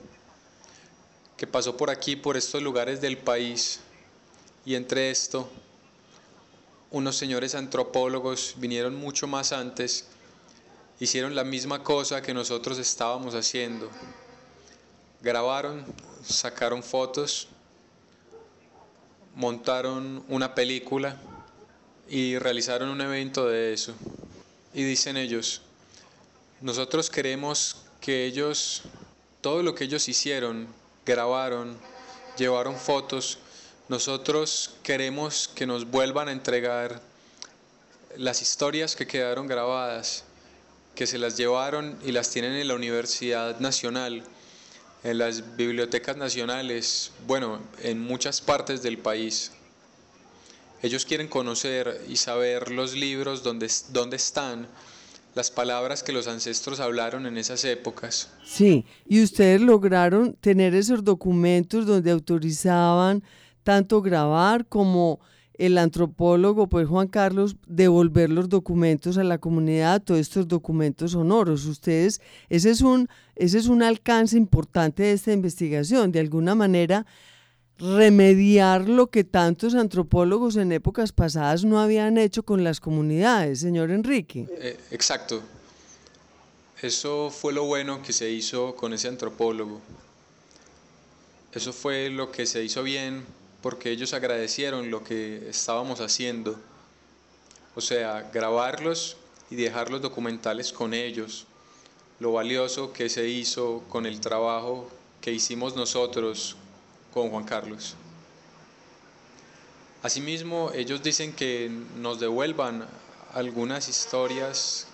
que 1.36 1.46
pasó 1.46 1.76
por 1.76 1.90
aquí, 1.90 2.16
por 2.16 2.36
estos 2.36 2.62
lugares 2.62 3.00
del 3.00 3.18
país, 3.18 3.80
y 4.64 4.74
entre 4.74 5.10
esto, 5.10 5.48
unos 6.90 7.16
señores 7.16 7.54
antropólogos 7.54 8.54
vinieron 8.58 8.94
mucho 8.94 9.26
más 9.26 9.52
antes 9.52 10.06
hicieron 10.98 11.34
la 11.34 11.44
misma 11.44 11.82
cosa 11.82 12.22
que 12.22 12.32
nosotros 12.32 12.78
estábamos 12.78 13.34
haciendo. 13.34 13.90
Grabaron, 15.20 15.84
sacaron 16.24 16.82
fotos, 16.82 17.48
montaron 19.34 20.24
una 20.28 20.54
película 20.54 21.16
y 22.08 22.38
realizaron 22.38 22.88
un 22.88 23.00
evento 23.00 23.46
de 23.48 23.72
eso. 23.72 23.94
Y 24.72 24.84
dicen 24.84 25.16
ellos, 25.16 25.62
nosotros 26.60 27.10
queremos 27.10 27.76
que 28.00 28.24
ellos, 28.24 28.82
todo 29.40 29.62
lo 29.62 29.74
que 29.74 29.84
ellos 29.84 30.08
hicieron, 30.08 30.68
grabaron, 31.04 31.76
llevaron 32.36 32.76
fotos, 32.76 33.38
nosotros 33.88 34.74
queremos 34.82 35.48
que 35.54 35.66
nos 35.66 35.90
vuelvan 35.90 36.28
a 36.28 36.32
entregar 36.32 37.00
las 38.16 38.42
historias 38.42 38.96
que 38.96 39.06
quedaron 39.06 39.46
grabadas 39.46 40.24
que 40.96 41.06
se 41.06 41.18
las 41.18 41.36
llevaron 41.36 41.96
y 42.04 42.10
las 42.10 42.30
tienen 42.30 42.54
en 42.54 42.66
la 42.66 42.74
Universidad 42.74 43.60
Nacional, 43.60 44.24
en 45.04 45.18
las 45.18 45.56
bibliotecas 45.56 46.16
nacionales, 46.16 47.12
bueno, 47.26 47.60
en 47.82 48.00
muchas 48.00 48.40
partes 48.40 48.82
del 48.82 48.98
país. 48.98 49.52
Ellos 50.82 51.04
quieren 51.04 51.28
conocer 51.28 52.02
y 52.08 52.16
saber 52.16 52.72
los 52.72 52.94
libros 52.94 53.42
donde, 53.42 53.70
dónde 53.90 54.16
están, 54.16 54.66
las 55.34 55.50
palabras 55.50 56.02
que 56.02 56.12
los 56.12 56.28
ancestros 56.28 56.80
hablaron 56.80 57.26
en 57.26 57.36
esas 57.36 57.62
épocas. 57.64 58.30
Sí, 58.44 58.86
y 59.06 59.22
ustedes 59.22 59.60
lograron 59.60 60.32
tener 60.40 60.74
esos 60.74 61.04
documentos 61.04 61.84
donde 61.84 62.10
autorizaban 62.10 63.22
tanto 63.62 64.00
grabar 64.00 64.66
como 64.66 65.20
el 65.58 65.78
antropólogo, 65.78 66.68
pues 66.68 66.88
Juan 66.88 67.08
Carlos, 67.08 67.56
devolver 67.66 68.30
los 68.30 68.48
documentos 68.48 69.18
a 69.18 69.24
la 69.24 69.38
comunidad, 69.38 70.02
todos 70.02 70.20
estos 70.20 70.48
documentos 70.48 71.12
sonoros. 71.12 71.66
Ustedes, 71.66 72.20
ese 72.48 72.70
es 72.70 72.80
un, 72.80 73.08
ese 73.34 73.58
es 73.58 73.66
un 73.66 73.82
alcance 73.82 74.36
importante 74.36 75.02
de 75.04 75.12
esta 75.12 75.32
investigación, 75.32 76.12
de 76.12 76.20
alguna 76.20 76.54
manera 76.54 77.06
remediar 77.78 78.88
lo 78.88 79.08
que 79.08 79.24
tantos 79.24 79.74
antropólogos 79.74 80.56
en 80.56 80.72
épocas 80.72 81.12
pasadas 81.12 81.64
no 81.64 81.78
habían 81.78 82.16
hecho 82.16 82.42
con 82.42 82.64
las 82.64 82.80
comunidades, 82.80 83.60
señor 83.60 83.90
Enrique. 83.90 84.46
Eh, 84.50 84.78
exacto. 84.90 85.42
Eso 86.80 87.30
fue 87.30 87.52
lo 87.52 87.64
bueno 87.64 88.02
que 88.02 88.12
se 88.12 88.30
hizo 88.30 88.74
con 88.76 88.92
ese 88.92 89.08
antropólogo. 89.08 89.80
Eso 91.52 91.72
fue 91.72 92.10
lo 92.10 92.30
que 92.30 92.44
se 92.44 92.62
hizo 92.62 92.82
bien 92.82 93.24
porque 93.66 93.90
ellos 93.90 94.12
agradecieron 94.12 94.92
lo 94.92 95.02
que 95.02 95.50
estábamos 95.50 96.00
haciendo. 96.00 96.56
O 97.74 97.80
sea, 97.80 98.30
grabarlos 98.32 99.16
y 99.50 99.56
dejar 99.56 99.90
los 99.90 100.00
documentales 100.00 100.72
con 100.72 100.94
ellos. 100.94 101.48
Lo 102.20 102.30
valioso 102.30 102.92
que 102.92 103.08
se 103.08 103.26
hizo 103.26 103.82
con 103.88 104.06
el 104.06 104.20
trabajo 104.20 104.88
que 105.20 105.32
hicimos 105.32 105.74
nosotros 105.74 106.54
con 107.12 107.28
Juan 107.30 107.42
Carlos. 107.42 107.96
Asimismo, 110.00 110.70
ellos 110.72 111.02
dicen 111.02 111.32
que 111.32 111.68
nos 111.96 112.20
devuelvan 112.20 112.86
algunas 113.34 113.88
historias 113.88 114.86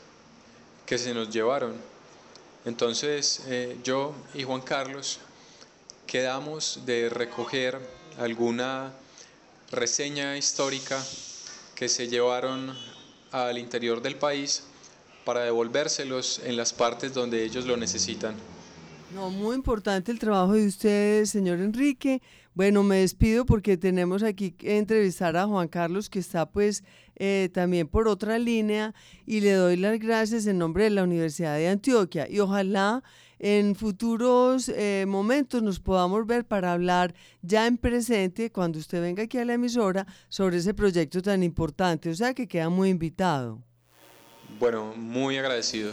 que 0.87 0.97
se 0.97 1.13
nos 1.13 1.29
llevaron. 1.29 1.75
Entonces, 2.65 3.43
eh, 3.49 3.77
yo 3.85 4.15
y 4.33 4.45
Juan 4.45 4.63
Carlos 4.63 5.19
quedamos 6.07 6.81
de 6.87 7.11
recoger 7.11 8.02
alguna 8.19 8.93
reseña 9.71 10.37
histórica 10.37 11.03
que 11.75 11.89
se 11.89 12.09
llevaron 12.09 12.75
al 13.31 13.59
interior 13.59 14.03
del 14.03 14.17
país 14.17 14.65
para 15.25 15.41
devolvérselos 15.41 16.41
en 16.45 16.57
las 16.57 16.73
partes 16.73 17.15
donde 17.15 17.45
ellos 17.45 17.67
lo 17.67 17.77
necesitan. 17.77 18.35
No, 19.15 19.31
muy 19.31 19.57
importante 19.57 20.11
el 20.11 20.19
trabajo 20.19 20.55
de 20.55 20.67
ustedes, 20.67 21.31
señor 21.31 21.61
Enrique. 21.61 22.23
Bueno, 22.55 22.83
me 22.83 22.97
despido 22.97 23.45
porque 23.45 23.77
tenemos 23.77 24.23
aquí 24.23 24.53
que 24.53 24.79
entrevistar 24.79 25.37
a 25.37 25.47
Juan 25.47 25.69
Carlos, 25.69 26.09
que 26.09 26.19
está 26.19 26.51
pues 26.51 26.83
eh, 27.17 27.51
también 27.53 27.89
por 27.89 28.09
otra 28.09 28.39
línea, 28.39 28.95
y 29.27 29.41
le 29.41 29.53
doy 29.53 29.77
las 29.77 29.99
gracias 29.99 30.47
en 30.47 30.59
nombre 30.59 30.85
de 30.85 30.91
la 30.91 31.03
Universidad 31.03 31.57
de 31.57 31.69
Antioquia. 31.69 32.29
Y 32.29 32.41
ojalá 32.41 33.03
en 33.43 33.75
futuros 33.75 34.69
eh, 34.69 35.05
momentos 35.07 35.63
nos 35.65 35.81
podamos 35.81 36.25
ver 36.27 36.47
para 36.47 36.73
hablar 36.73 37.13
ya 37.43 37.67
en 37.67 37.77
presente, 37.77 38.53
cuando 38.53 38.79
usted 38.79 39.03
venga 39.03 39.25
aquí 39.25 39.37
a 39.37 39.45
la 39.45 39.55
emisora, 39.55 40.07
sobre 40.29 40.59
ese 40.59 40.75
proyecto 40.75 41.21
tan 41.21 41.43
importante. 41.43 42.09
O 42.09 42.15
sea 42.15 42.35
que 42.35 42.47
queda 42.47 42.69
muy 42.69 42.89
invitado. 42.89 43.61
Bueno, 44.61 44.95
muy 44.97 45.37
agradecido. 45.37 45.93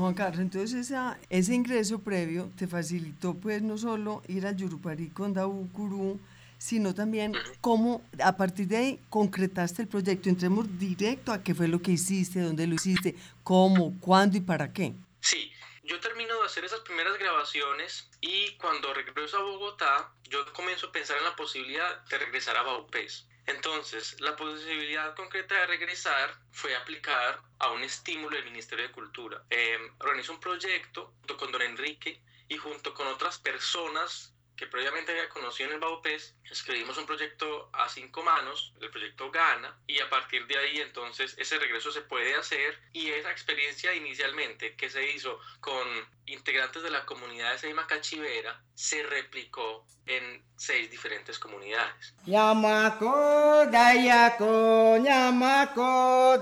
Juan 0.00 0.14
Carlos, 0.14 0.40
entonces 0.40 0.92
ese 1.28 1.54
ingreso 1.54 2.00
previo 2.00 2.50
te 2.56 2.66
facilitó 2.66 3.34
pues 3.34 3.62
no 3.62 3.78
solo 3.78 4.22
ir 4.28 4.46
al 4.46 4.56
Yurupari 4.56 5.08
con 5.10 5.34
Dabucurú, 5.34 6.18
sino 6.58 6.94
también 6.94 7.34
cómo 7.60 8.02
a 8.22 8.36
partir 8.36 8.68
de 8.68 8.76
ahí 8.76 9.00
concretaste 9.08 9.82
el 9.82 9.88
proyecto. 9.88 10.28
Entremos 10.28 10.66
directo 10.78 11.32
a 11.32 11.42
qué 11.42 11.54
fue 11.54 11.68
lo 11.68 11.80
que 11.80 11.92
hiciste, 11.92 12.40
dónde 12.40 12.66
lo 12.66 12.74
hiciste, 12.74 13.14
cómo, 13.42 13.98
cuándo 14.00 14.36
y 14.36 14.40
para 14.40 14.72
qué. 14.72 14.92
Sí, 15.20 15.50
yo 15.84 15.98
termino 16.00 16.38
de 16.38 16.46
hacer 16.46 16.64
esas 16.64 16.80
primeras 16.80 17.18
grabaciones 17.18 18.08
y 18.20 18.56
cuando 18.56 18.92
regreso 18.92 19.38
a 19.38 19.42
Bogotá, 19.42 20.12
yo 20.24 20.40
comienzo 20.52 20.88
a 20.88 20.92
pensar 20.92 21.16
en 21.18 21.24
la 21.24 21.36
posibilidad 21.36 22.04
de 22.04 22.18
regresar 22.18 22.56
a 22.56 22.62
Baupés. 22.62 23.26
Entonces, 23.50 24.20
la 24.20 24.36
posibilidad 24.36 25.14
concreta 25.14 25.54
de 25.56 25.66
regresar 25.66 26.34
fue 26.52 26.76
aplicar 26.76 27.40
a 27.58 27.72
un 27.72 27.82
estímulo 27.82 28.36
del 28.36 28.44
Ministerio 28.44 28.86
de 28.86 28.92
Cultura. 28.92 29.42
Eh, 29.50 29.76
organizó 29.98 30.32
un 30.32 30.40
proyecto 30.40 31.12
junto 31.18 31.36
con 31.36 31.50
don 31.50 31.62
Enrique 31.62 32.22
y 32.48 32.56
junto 32.56 32.94
con 32.94 33.08
otras 33.08 33.38
personas 33.38 34.34
que 34.60 34.66
previamente 34.66 35.12
había 35.12 35.30
conocido 35.30 35.70
en 35.70 35.76
el 35.76 35.80
Baupés, 35.80 36.34
escribimos 36.44 36.98
un 36.98 37.06
proyecto 37.06 37.70
a 37.72 37.88
cinco 37.88 38.22
manos, 38.22 38.74
el 38.82 38.90
proyecto 38.90 39.30
Gana, 39.30 39.74
y 39.86 40.00
a 40.00 40.10
partir 40.10 40.46
de 40.46 40.58
ahí 40.58 40.80
entonces 40.82 41.34
ese 41.38 41.58
regreso 41.58 41.90
se 41.90 42.02
puede 42.02 42.36
hacer 42.36 42.78
y 42.92 43.08
esa 43.08 43.30
experiencia 43.30 43.94
inicialmente 43.94 44.76
que 44.76 44.90
se 44.90 45.12
hizo 45.12 45.38
con 45.60 45.88
integrantes 46.26 46.82
de 46.82 46.90
la 46.90 47.06
comunidad 47.06 47.52
de 47.52 47.58
Seima 47.58 47.86
Cachivera 47.86 48.62
se 48.74 49.02
replicó 49.02 49.86
en 50.04 50.44
seis 50.58 50.90
diferentes 50.90 51.38
comunidades. 51.38 52.14
Yamako, 52.26 53.64
Dayako, 53.64 54.98
Yamako, 54.98 56.36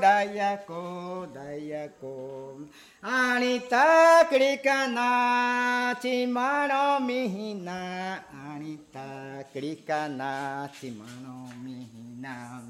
Dayako, 3.01 3.01
Dayako. 3.01 3.03
Anita 3.03 4.29
krikana 4.29 5.99
chimano 6.01 7.01
mihina 7.01 8.25
Anita 8.33 9.45
krikana 9.53 10.71
chimano 10.81 11.53
mihina 11.63 12.63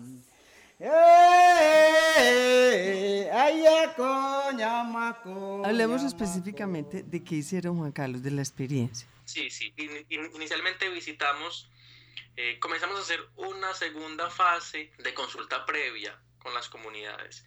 Hablemos 5.64 6.04
específicamente 6.04 7.02
de 7.02 7.24
qué 7.24 7.34
hicieron 7.34 7.78
Juan 7.78 7.90
Carlos, 7.90 8.22
de 8.22 8.30
la 8.30 8.42
experiencia. 8.42 9.08
Sí, 9.24 9.50
sí. 9.50 9.74
Inicialmente 10.08 10.88
visitamos, 10.90 11.68
eh, 12.36 12.58
comenzamos 12.60 12.96
a 12.98 13.02
hacer 13.02 13.18
una 13.36 13.74
segunda 13.74 14.30
fase 14.30 14.92
de 14.98 15.14
consulta 15.14 15.66
previa 15.66 16.16
con 16.38 16.54
las 16.54 16.68
comunidades. 16.68 17.44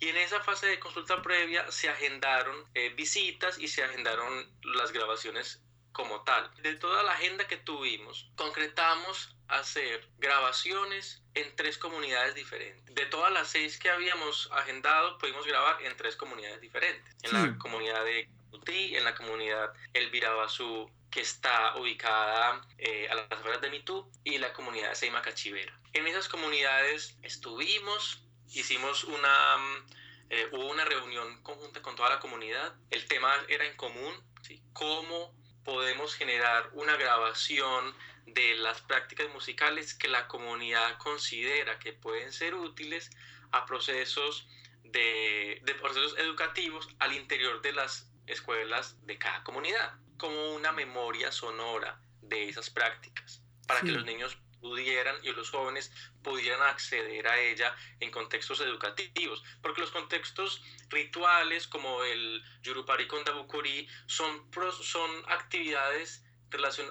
Y 0.00 0.08
en 0.08 0.16
esa 0.16 0.40
fase 0.40 0.66
de 0.66 0.80
consulta 0.80 1.22
previa 1.22 1.70
se 1.70 1.88
agendaron 1.88 2.56
eh, 2.74 2.88
visitas 2.96 3.58
y 3.58 3.68
se 3.68 3.84
agendaron 3.84 4.50
las 4.62 4.92
grabaciones 4.92 5.62
como 5.92 6.22
tal. 6.22 6.50
De 6.62 6.74
toda 6.76 7.02
la 7.02 7.12
agenda 7.12 7.46
que 7.46 7.58
tuvimos, 7.58 8.30
concretamos 8.36 9.36
hacer 9.48 10.08
grabaciones 10.18 11.22
en 11.34 11.54
tres 11.56 11.76
comunidades 11.76 12.34
diferentes. 12.34 12.94
De 12.94 13.06
todas 13.06 13.32
las 13.32 13.48
seis 13.48 13.78
que 13.78 13.90
habíamos 13.90 14.48
agendado, 14.52 15.18
pudimos 15.18 15.46
grabar 15.46 15.82
en 15.82 15.96
tres 15.96 16.16
comunidades 16.16 16.60
diferentes. 16.60 17.14
En 17.22 17.32
la 17.32 17.58
comunidad 17.58 18.04
de 18.04 18.28
Utí, 18.52 18.96
en 18.96 19.04
la 19.04 19.14
comunidad 19.14 19.72
Elvira 19.92 20.30
Basú, 20.30 20.90
que 21.10 21.20
está 21.20 21.76
ubicada 21.76 22.60
eh, 22.78 23.08
a 23.10 23.14
las 23.16 23.30
afueras 23.30 23.60
de 23.60 23.70
Mitú, 23.70 24.10
y 24.24 24.38
la 24.38 24.52
comunidad 24.52 24.90
de 24.90 24.94
Seima 24.94 25.22
Cachivera. 25.22 25.76
En 25.92 26.06
esas 26.06 26.28
comunidades 26.28 27.16
estuvimos 27.22 28.22
hicimos 28.52 29.04
una, 29.04 29.56
mm, 29.56 29.86
eh, 30.30 30.48
hubo 30.52 30.70
una 30.70 30.84
reunión 30.84 31.42
conjunta 31.42 31.82
con 31.82 31.96
toda 31.96 32.10
la 32.10 32.20
comunidad. 32.20 32.74
El 32.90 33.06
tema 33.06 33.32
era 33.48 33.66
en 33.66 33.76
común, 33.76 34.14
¿sí? 34.42 34.62
¿Cómo 34.72 35.34
podemos 35.64 36.14
generar 36.14 36.70
una 36.72 36.96
grabación 36.96 37.94
de 38.26 38.56
las 38.56 38.80
prácticas 38.82 39.28
musicales 39.32 39.94
que 39.94 40.08
la 40.08 40.28
comunidad 40.28 40.98
considera 40.98 41.78
que 41.78 41.92
pueden 41.92 42.32
ser 42.32 42.54
útiles 42.54 43.10
a 43.52 43.66
procesos 43.66 44.46
de, 44.84 45.60
de 45.62 45.74
procesos 45.74 46.16
educativos 46.18 46.88
al 46.98 47.12
interior 47.12 47.60
de 47.62 47.72
las 47.72 48.10
escuelas 48.26 48.96
de 49.06 49.18
cada 49.18 49.42
comunidad, 49.42 49.94
como 50.16 50.54
una 50.54 50.72
memoria 50.72 51.32
sonora 51.32 52.00
de 52.22 52.48
esas 52.48 52.70
prácticas, 52.70 53.42
para 53.66 53.80
que 53.80 53.92
los 53.92 54.04
niños 54.04 54.38
pudieran 54.60 55.16
y 55.22 55.32
los 55.32 55.50
jóvenes 55.50 55.92
pudieran 56.22 56.62
acceder 56.62 57.26
a 57.26 57.40
ella 57.40 57.74
en 58.00 58.10
contextos 58.10 58.60
educativos, 58.60 59.42
porque 59.62 59.80
los 59.80 59.90
contextos 59.90 60.62
rituales 60.88 61.66
como 61.66 62.04
el 62.04 62.42
Yurupari 62.62 63.06
con 63.06 63.24
Dabukuri 63.24 63.88
son, 64.06 64.46
son 64.82 65.10
actividades 65.28 66.24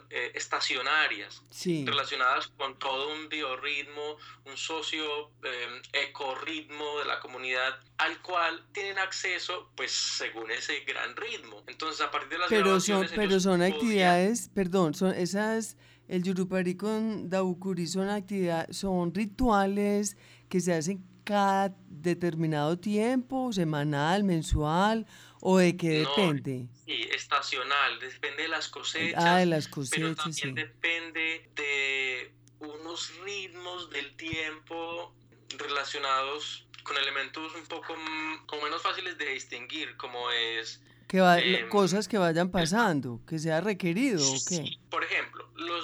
eh, 0.09 0.31
estacionarias, 0.35 1.41
relacionadas 1.85 2.47
con 2.57 2.79
todo 2.79 3.11
un 3.11 3.27
biorritmo, 3.27 4.15
un 4.45 4.55
socio 4.55 5.31
eh, 5.43 5.81
ecorritmo 5.91 6.99
de 6.99 7.05
la 7.05 7.19
comunidad 7.19 7.77
al 7.97 8.21
cual 8.21 8.65
tienen 8.71 8.97
acceso 8.99 9.69
pues 9.75 9.91
según 9.91 10.49
ese 10.51 10.79
gran 10.81 11.13
ritmo. 11.15 11.61
Entonces 11.67 11.99
a 11.99 12.09
partir 12.09 12.29
de 12.29 12.37
las 12.39 12.49
pero 12.49 12.79
son, 12.79 13.07
pero 13.13 13.39
son 13.41 13.61
actividades, 13.61 14.49
perdón, 14.55 14.93
son 14.93 15.13
esas 15.13 15.75
el 16.09 16.23
Yurupari 16.23 16.75
con 16.75 17.29
Daukuri 17.29 17.85
son 17.85 18.09
actividades, 18.09 18.75
son 18.75 19.13
rituales 19.13 20.17
que 20.49 20.59
se 20.59 20.73
hacen 20.73 21.05
cada 21.23 21.75
determinado 21.87 22.79
tiempo, 22.79 23.53
semanal, 23.53 24.23
mensual, 24.23 25.05
o 25.39 25.59
de 25.59 25.77
qué 25.77 25.99
depende? 25.99 26.67
Sí, 26.85 27.07
estacional, 27.13 27.99
depende 27.99 28.43
de 28.43 28.49
las 28.49 28.67
cosechas. 28.67 29.23
Ah, 29.23 29.37
de 29.37 29.45
las 29.45 29.67
cosechas, 29.67 29.99
pero 29.99 30.15
también 30.15 30.55
depende 30.55 31.51
de 31.55 32.33
unos 32.59 33.13
ritmos 33.23 33.91
del 33.91 34.15
tiempo 34.15 35.13
relacionados 35.59 36.65
con 36.83 36.97
elementos 36.97 37.53
un 37.53 37.65
poco 37.67 37.93
como 38.47 38.63
menos 38.63 38.81
fáciles 38.81 39.15
de 39.19 39.29
distinguir, 39.33 39.95
como 39.97 40.31
es 40.31 40.81
que 41.09 41.17
em, 41.17 41.67
cosas 41.69 42.07
que 42.07 42.19
vayan 42.19 42.51
pasando, 42.51 43.19
que 43.27 43.39
sea 43.39 43.61
requerido 43.61 44.21
o 44.21 44.35
qué. 44.47 44.77
Por 44.91 45.03
ejemplo, 45.03 45.49
los, 45.55 45.83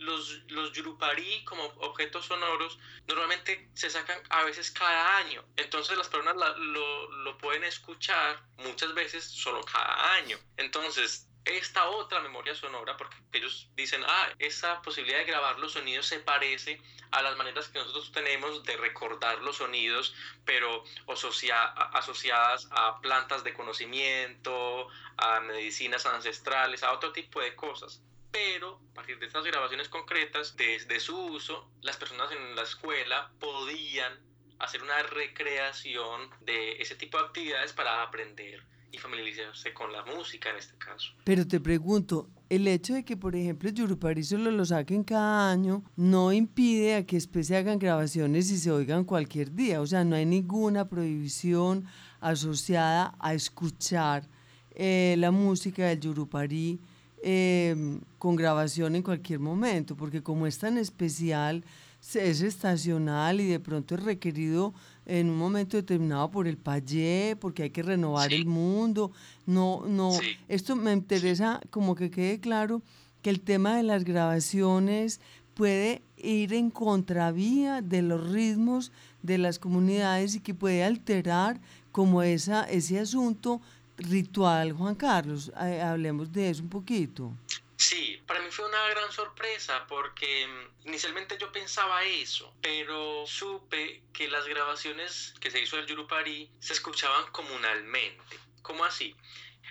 los, 0.00 0.42
los 0.48 0.72
yurupari 0.74 1.42
como 1.46 1.64
objetos 1.88 2.26
sonoros 2.26 2.78
normalmente 3.08 3.70
se 3.72 3.88
sacan 3.88 4.18
a 4.28 4.44
veces 4.44 4.70
cada 4.70 5.16
año. 5.16 5.42
Entonces 5.56 5.96
las 5.96 6.08
personas 6.08 6.36
lo, 6.58 7.10
lo 7.10 7.38
pueden 7.38 7.64
escuchar 7.64 8.44
muchas 8.58 8.92
veces 8.92 9.24
solo 9.24 9.62
cada 9.64 10.14
año. 10.16 10.36
Entonces 10.58 11.25
esta 11.46 11.88
otra 11.88 12.20
memoria 12.20 12.54
sonora, 12.54 12.96
porque 12.96 13.16
ellos 13.32 13.70
dicen, 13.76 14.02
ah, 14.04 14.28
esa 14.38 14.82
posibilidad 14.82 15.18
de 15.18 15.24
grabar 15.24 15.58
los 15.60 15.72
sonidos 15.72 16.06
se 16.06 16.18
parece 16.18 16.80
a 17.12 17.22
las 17.22 17.36
maneras 17.36 17.68
que 17.68 17.78
nosotros 17.78 18.10
tenemos 18.10 18.64
de 18.64 18.76
recordar 18.76 19.40
los 19.42 19.58
sonidos, 19.58 20.12
pero 20.44 20.82
asociadas 21.06 22.68
a 22.72 23.00
plantas 23.00 23.44
de 23.44 23.54
conocimiento, 23.54 24.88
a 25.16 25.40
medicinas 25.40 26.04
ancestrales, 26.04 26.82
a 26.82 26.92
otro 26.92 27.12
tipo 27.12 27.40
de 27.40 27.54
cosas. 27.54 28.02
Pero 28.32 28.80
a 28.90 28.94
partir 28.94 29.18
de 29.20 29.26
estas 29.26 29.44
grabaciones 29.44 29.88
concretas, 29.88 30.56
desde 30.56 30.98
su 30.98 31.16
uso, 31.16 31.70
las 31.80 31.96
personas 31.96 32.32
en 32.32 32.56
la 32.56 32.62
escuela 32.62 33.30
podían 33.38 34.20
hacer 34.58 34.82
una 34.82 35.00
recreación 35.04 36.28
de 36.40 36.82
ese 36.82 36.96
tipo 36.96 37.18
de 37.18 37.26
actividades 37.26 37.72
para 37.72 38.02
aprender 38.02 38.64
y 38.92 38.98
familiarizarse 38.98 39.72
con 39.72 39.92
la 39.92 40.04
música 40.04 40.50
en 40.50 40.56
este 40.56 40.76
caso. 40.78 41.12
Pero 41.24 41.46
te 41.46 41.60
pregunto, 41.60 42.28
el 42.48 42.68
hecho 42.68 42.94
de 42.94 43.04
que, 43.04 43.16
por 43.16 43.34
ejemplo, 43.34 43.70
Yurupari 43.70 44.22
solo 44.22 44.50
lo 44.50 44.64
saquen 44.64 45.02
cada 45.02 45.50
año 45.50 45.82
no 45.96 46.32
impide 46.32 46.96
a 46.96 47.06
que 47.06 47.16
después 47.16 47.48
se 47.48 47.56
hagan 47.56 47.78
grabaciones 47.78 48.50
y 48.50 48.58
se 48.58 48.70
oigan 48.70 49.04
cualquier 49.04 49.52
día. 49.52 49.80
O 49.80 49.86
sea, 49.86 50.04
no 50.04 50.16
hay 50.16 50.26
ninguna 50.26 50.88
prohibición 50.88 51.86
asociada 52.20 53.14
a 53.18 53.34
escuchar 53.34 54.28
eh, 54.70 55.16
la 55.18 55.30
música 55.30 55.86
del 55.86 56.00
Yurupari 56.00 56.78
em, 57.22 58.00
con 58.18 58.36
grabación 58.36 58.94
en 58.94 59.02
cualquier 59.02 59.40
momento, 59.40 59.96
porque 59.96 60.22
como 60.22 60.46
es 60.46 60.58
tan 60.58 60.78
especial, 60.78 61.64
es 62.14 62.40
estacional 62.40 63.40
y 63.40 63.46
de 63.46 63.58
pronto 63.58 63.96
es 63.96 64.02
requerido 64.02 64.72
en 65.06 65.28
un 65.28 65.36
momento 65.36 65.76
determinado 65.76 66.30
por 66.30 66.46
el 66.46 66.56
payé, 66.56 67.36
porque 67.40 67.64
hay 67.64 67.70
que 67.70 67.82
renovar 67.82 68.32
el 68.32 68.46
mundo. 68.46 69.10
No, 69.46 69.84
no, 69.86 70.12
esto 70.48 70.76
me 70.76 70.92
interesa 70.92 71.60
como 71.70 71.94
que 71.94 72.10
quede 72.10 72.38
claro 72.38 72.82
que 73.22 73.30
el 73.30 73.40
tema 73.40 73.76
de 73.76 73.82
las 73.82 74.04
grabaciones 74.04 75.20
puede 75.54 76.02
ir 76.16 76.52
en 76.54 76.70
contravía 76.70 77.82
de 77.82 78.02
los 78.02 78.30
ritmos 78.30 78.92
de 79.22 79.38
las 79.38 79.58
comunidades 79.58 80.34
y 80.34 80.40
que 80.40 80.54
puede 80.54 80.84
alterar 80.84 81.60
como 81.92 82.22
esa, 82.22 82.64
ese 82.64 83.00
asunto 83.00 83.60
ritual, 83.96 84.72
Juan 84.72 84.94
Carlos. 84.94 85.50
Eh, 85.62 85.80
hablemos 85.80 86.32
de 86.32 86.50
eso 86.50 86.62
un 86.62 86.68
poquito. 86.68 87.32
Sí, 87.76 88.22
para 88.26 88.40
mí 88.40 88.50
fue 88.50 88.66
una 88.66 88.88
gran 88.88 89.12
sorpresa 89.12 89.86
porque 89.86 90.46
mm, 90.46 90.88
inicialmente 90.88 91.36
yo 91.38 91.52
pensaba 91.52 92.02
eso, 92.04 92.54
pero 92.62 93.26
supe 93.26 94.02
que 94.14 94.28
las 94.28 94.46
grabaciones 94.46 95.34
que 95.40 95.50
se 95.50 95.60
hizo 95.60 95.76
del 95.76 95.86
Yurupari 95.86 96.50
se 96.58 96.72
escuchaban 96.72 97.30
comunalmente. 97.32 98.40
¿Cómo 98.62 98.84
así? 98.84 99.14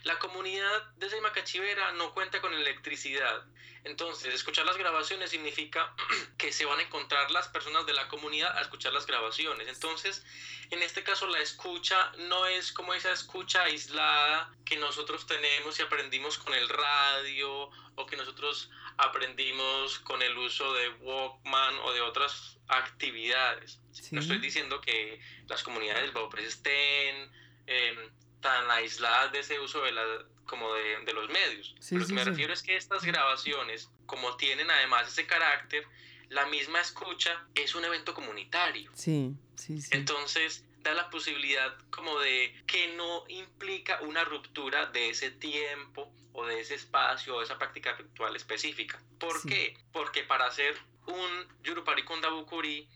La 0.04 0.20
comunidad 0.20 0.84
de 0.98 1.10
Seimacachivera 1.10 1.94
no 1.94 2.14
cuenta 2.14 2.42
con 2.42 2.54
electricidad. 2.54 3.44
Entonces, 3.86 4.34
escuchar 4.34 4.66
las 4.66 4.78
grabaciones 4.78 5.30
significa 5.30 5.94
que 6.38 6.52
se 6.52 6.66
van 6.66 6.80
a 6.80 6.82
encontrar 6.82 7.30
las 7.30 7.48
personas 7.48 7.86
de 7.86 7.94
la 7.94 8.08
comunidad 8.08 8.58
a 8.58 8.62
escuchar 8.62 8.92
las 8.94 9.06
grabaciones. 9.06 9.68
Entonces, 9.68 10.26
en 10.72 10.82
este 10.82 11.04
caso, 11.04 11.28
la 11.28 11.40
escucha 11.40 12.12
no 12.18 12.48
es 12.48 12.72
como 12.72 12.96
esa 12.96 13.12
escucha 13.12 13.64
aislada 13.64 14.52
que 14.66 14.78
nosotros 14.78 15.28
tenemos 15.28 15.80
y 15.80 15.84
aprendimos 15.84 16.40
con 16.40 16.56
el 16.56 16.68
radio 16.68 17.70
o 17.96 18.06
que 18.08 18.18
nosotros 18.18 18.72
aprendimos 18.98 20.00
con 20.00 20.22
el 20.24 20.36
uso 20.36 20.74
de 20.74 20.90
Walkman 20.90 21.76
o 21.84 21.94
de 21.94 22.02
otras 22.02 22.58
actividades. 22.68 23.80
No 24.12 24.20
estoy 24.20 24.40
diciendo 24.40 24.82
que 24.82 25.22
las 25.48 25.62
comunidades 25.62 26.12
del 26.12 26.44
estén 26.44 27.32
em, 27.68 28.12
tan 28.42 28.70
aisladas 28.72 29.32
de 29.32 29.40
ese 29.40 29.60
uso 29.60 29.82
de 29.84 29.92
la, 29.92 30.26
como 30.46 30.74
de, 30.74 31.14
los 31.14 31.30
medios. 31.30 31.76
lo 31.92 32.06
que 32.06 32.14
me 32.14 32.24
refiero 32.24 32.54
es 32.54 32.64
que 32.64 32.76
estas 32.76 33.04
grabaciones, 33.04 33.90
como 34.06 34.38
tienen 34.38 34.70
además 34.70 35.08
ese 35.08 35.26
carácter, 35.26 35.86
la 36.30 36.46
misma 36.48 36.82
escucha 36.82 37.46
es 37.54 37.76
un 37.76 37.86
evento 37.86 38.14
comunitario. 38.14 38.92
Sí, 38.96 39.34
sí, 39.56 39.82
sí. 39.82 39.90
Entonces, 39.92 40.66
da 40.86 40.94
la 40.94 41.10
posibilidad 41.10 41.76
como 41.90 42.20
de 42.20 42.56
que 42.68 42.94
no 42.96 43.26
implica 43.28 44.00
una 44.02 44.24
ruptura 44.24 44.86
de 44.88 45.10
ese 45.10 45.32
tiempo 45.32 46.12
o 46.34 46.46
de 46.46 46.60
ese 46.60 46.76
espacio 46.76 47.36
o 47.36 47.40
de 47.40 47.46
esa 47.46 47.58
práctica 47.58 47.94
ritual 47.94 48.36
específica. 48.36 49.02
¿Por 49.20 49.42
qué? 49.48 49.78
Porque 49.92 50.24
para 50.24 50.46
hacer 50.46 50.78
un 51.08 51.48
Yurupari 51.64 52.04
con 52.04 52.22
Dabukuri 52.22 52.88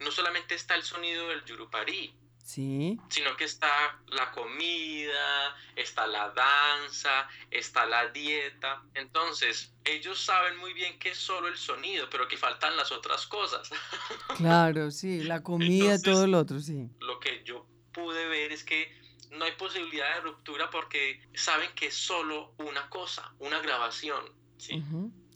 no 0.00 0.10
solamente 0.10 0.54
está 0.54 0.74
el 0.74 0.82
sonido 0.82 1.28
del 1.28 1.44
Yurupari, 1.44 2.14
Sí. 2.46 2.96
Sino 3.08 3.36
que 3.36 3.42
está 3.42 3.68
la 4.06 4.30
comida, 4.30 5.56
está 5.74 6.06
la 6.06 6.30
danza, 6.30 7.26
está 7.50 7.86
la 7.86 8.06
dieta. 8.10 8.84
Entonces, 8.94 9.74
ellos 9.84 10.20
saben 10.20 10.56
muy 10.58 10.72
bien 10.72 10.96
que 11.00 11.10
es 11.10 11.18
solo 11.18 11.48
el 11.48 11.56
sonido, 11.56 12.08
pero 12.08 12.28
que 12.28 12.36
faltan 12.36 12.76
las 12.76 12.92
otras 12.92 13.26
cosas. 13.26 13.68
Claro, 14.36 14.92
sí, 14.92 15.24
la 15.24 15.42
comida, 15.42 16.00
todo 16.00 16.28
lo 16.28 16.38
otro, 16.38 16.60
sí. 16.60 16.88
Lo 17.00 17.18
que 17.18 17.42
yo 17.44 17.66
pude 17.92 18.28
ver 18.28 18.52
es 18.52 18.62
que 18.62 18.92
no 19.32 19.44
hay 19.44 19.52
posibilidad 19.52 20.14
de 20.14 20.20
ruptura 20.20 20.70
porque 20.70 21.20
saben 21.34 21.70
que 21.74 21.86
es 21.86 21.94
solo 21.94 22.54
una 22.58 22.88
cosa, 22.90 23.34
una 23.40 23.60
grabación. 23.60 24.22
Sí, 24.58 24.84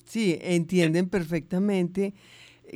sí 0.04 0.38
entienden 0.42 1.08
perfectamente 1.08 2.14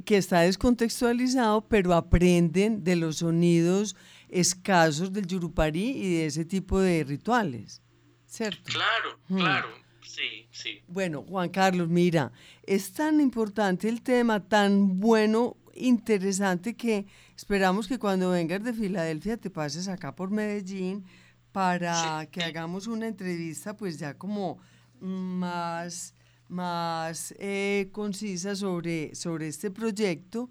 que 0.05 0.17
está 0.17 0.41
descontextualizado, 0.41 1.69
pero 1.69 1.95
aprenden 1.95 2.83
de 2.83 2.97
los 2.97 3.19
sonidos 3.19 3.95
escasos 4.35 5.13
del 5.13 5.27
Yurupari 5.27 5.91
y 5.91 6.15
de 6.15 6.27
ese 6.27 6.45
tipo 6.45 6.81
de 6.81 7.05
rituales, 7.05 7.81
¿cierto? 8.27 8.65
Claro, 8.65 9.19
hmm. 9.29 9.37
claro, 9.37 9.69
sí, 10.03 10.49
sí. 10.51 10.83
Bueno, 10.89 11.23
Juan 11.23 11.51
Carlos, 11.51 11.89
mira, 11.89 12.33
es 12.65 12.93
tan 12.93 13.21
importante 13.21 13.89
el 13.89 14.03
tema, 14.03 14.41
tan 14.41 14.99
bueno, 14.99 15.57
interesante 15.77 16.75
que 16.75 17.07
esperamos 17.37 17.87
que 17.87 17.99
cuando 17.99 18.31
vengas 18.31 18.65
de 18.65 18.73
Filadelfia 18.73 19.37
te 19.37 19.51
pases 19.51 19.87
acá 19.87 20.15
por 20.17 20.31
Medellín 20.31 21.05
para 21.53 22.27
que 22.33 22.43
hagamos 22.43 22.89
una 22.89 23.07
entrevista 23.07 23.77
pues 23.77 24.01
ya 24.01 24.15
como 24.15 24.59
más, 25.01 26.13
más 26.49 27.33
eh, 27.39 27.89
concisa 27.93 28.57
sobre, 28.57 29.15
sobre 29.15 29.47
este 29.47 29.71
proyecto 29.71 30.51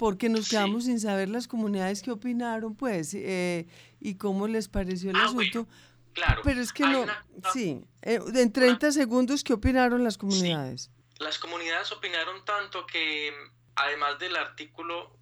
porque 0.00 0.30
nos 0.30 0.48
quedamos 0.48 0.86
sin 0.86 0.98
saber 0.98 1.28
las 1.28 1.46
comunidades 1.46 2.00
que 2.00 2.10
opinaron, 2.10 2.74
pues, 2.74 3.12
eh, 3.12 3.66
y 4.00 4.14
cómo 4.14 4.48
les 4.48 4.66
pareció 4.66 5.10
el 5.10 5.16
ah, 5.16 5.26
asunto. 5.26 5.68
claro. 6.14 6.40
Pero 6.42 6.62
es 6.62 6.72
que 6.72 6.84
no, 6.84 7.04
sí, 7.52 7.84
eh, 8.00 8.18
en 8.34 8.50
30 8.50 8.92
segundos, 8.92 9.44
¿qué 9.44 9.52
opinaron 9.52 10.02
las 10.02 10.16
comunidades? 10.16 10.90
Las 11.18 11.38
comunidades 11.38 11.92
opinaron 11.92 12.42
tanto 12.46 12.86
que, 12.86 13.30
además 13.74 14.18
del 14.18 14.36
artículo, 14.36 15.14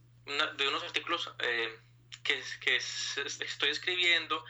de 0.57 0.69
unos 0.69 0.85
artículos 0.85 1.29
eh, 1.41 1.77
que, 2.23 2.41
que 2.61 2.77
estoy 2.77 3.71
escribiendo, 3.71 4.45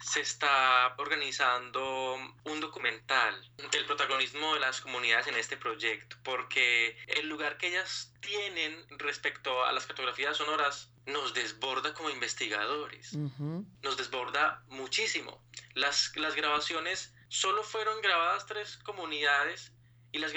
se 0.00 0.20
está 0.20 0.94
organizando 0.98 2.16
un 2.44 2.60
documental 2.60 3.34
del 3.70 3.86
protagonismo 3.86 4.54
de 4.54 4.60
las 4.60 4.80
comunidades 4.80 5.26
en 5.26 5.36
este 5.36 5.56
proyecto, 5.56 6.16
porque 6.22 6.96
el 7.06 7.28
lugar 7.28 7.56
que 7.58 7.68
ellas 7.68 8.12
tienen 8.20 8.84
respecto 8.98 9.64
a 9.64 9.72
las 9.72 9.86
cartografías 9.86 10.36
sonoras 10.36 10.90
nos 11.06 11.34
desborda 11.34 11.94
como 11.94 12.10
investigadores, 12.10 13.14
nos 13.14 13.96
desborda 13.96 14.62
muchísimo. 14.68 15.40
Las, 15.74 16.16
las 16.16 16.34
grabaciones 16.34 17.14
solo 17.28 17.62
fueron 17.62 18.00
grabadas 18.00 18.46
tres 18.46 18.76
comunidades 18.78 19.72
y 20.12 20.18
las 20.18 20.32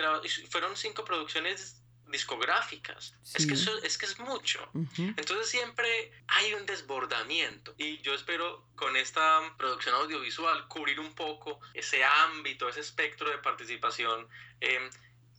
fueron 0.49 0.75
cinco 0.75 1.05
producciones 1.05 1.78
discográficas. 2.11 3.15
Es, 3.35 3.45
que 3.45 3.53
eso, 3.53 3.71
es 3.83 3.97
que 3.97 4.05
es 4.05 4.19
mucho. 4.19 4.59
Entonces 4.97 5.49
siempre 5.49 5.87
hay 6.27 6.53
un 6.53 6.65
desbordamiento 6.65 7.73
y 7.77 8.01
yo 8.01 8.13
espero 8.13 8.65
con 8.75 8.95
esta 8.95 9.39
producción 9.57 9.95
audiovisual 9.95 10.67
cubrir 10.67 10.99
un 10.99 11.13
poco 11.13 11.59
ese 11.73 12.03
ámbito, 12.03 12.67
ese 12.69 12.81
espectro 12.81 13.29
de 13.29 13.37
participación 13.39 14.27
em, 14.61 14.89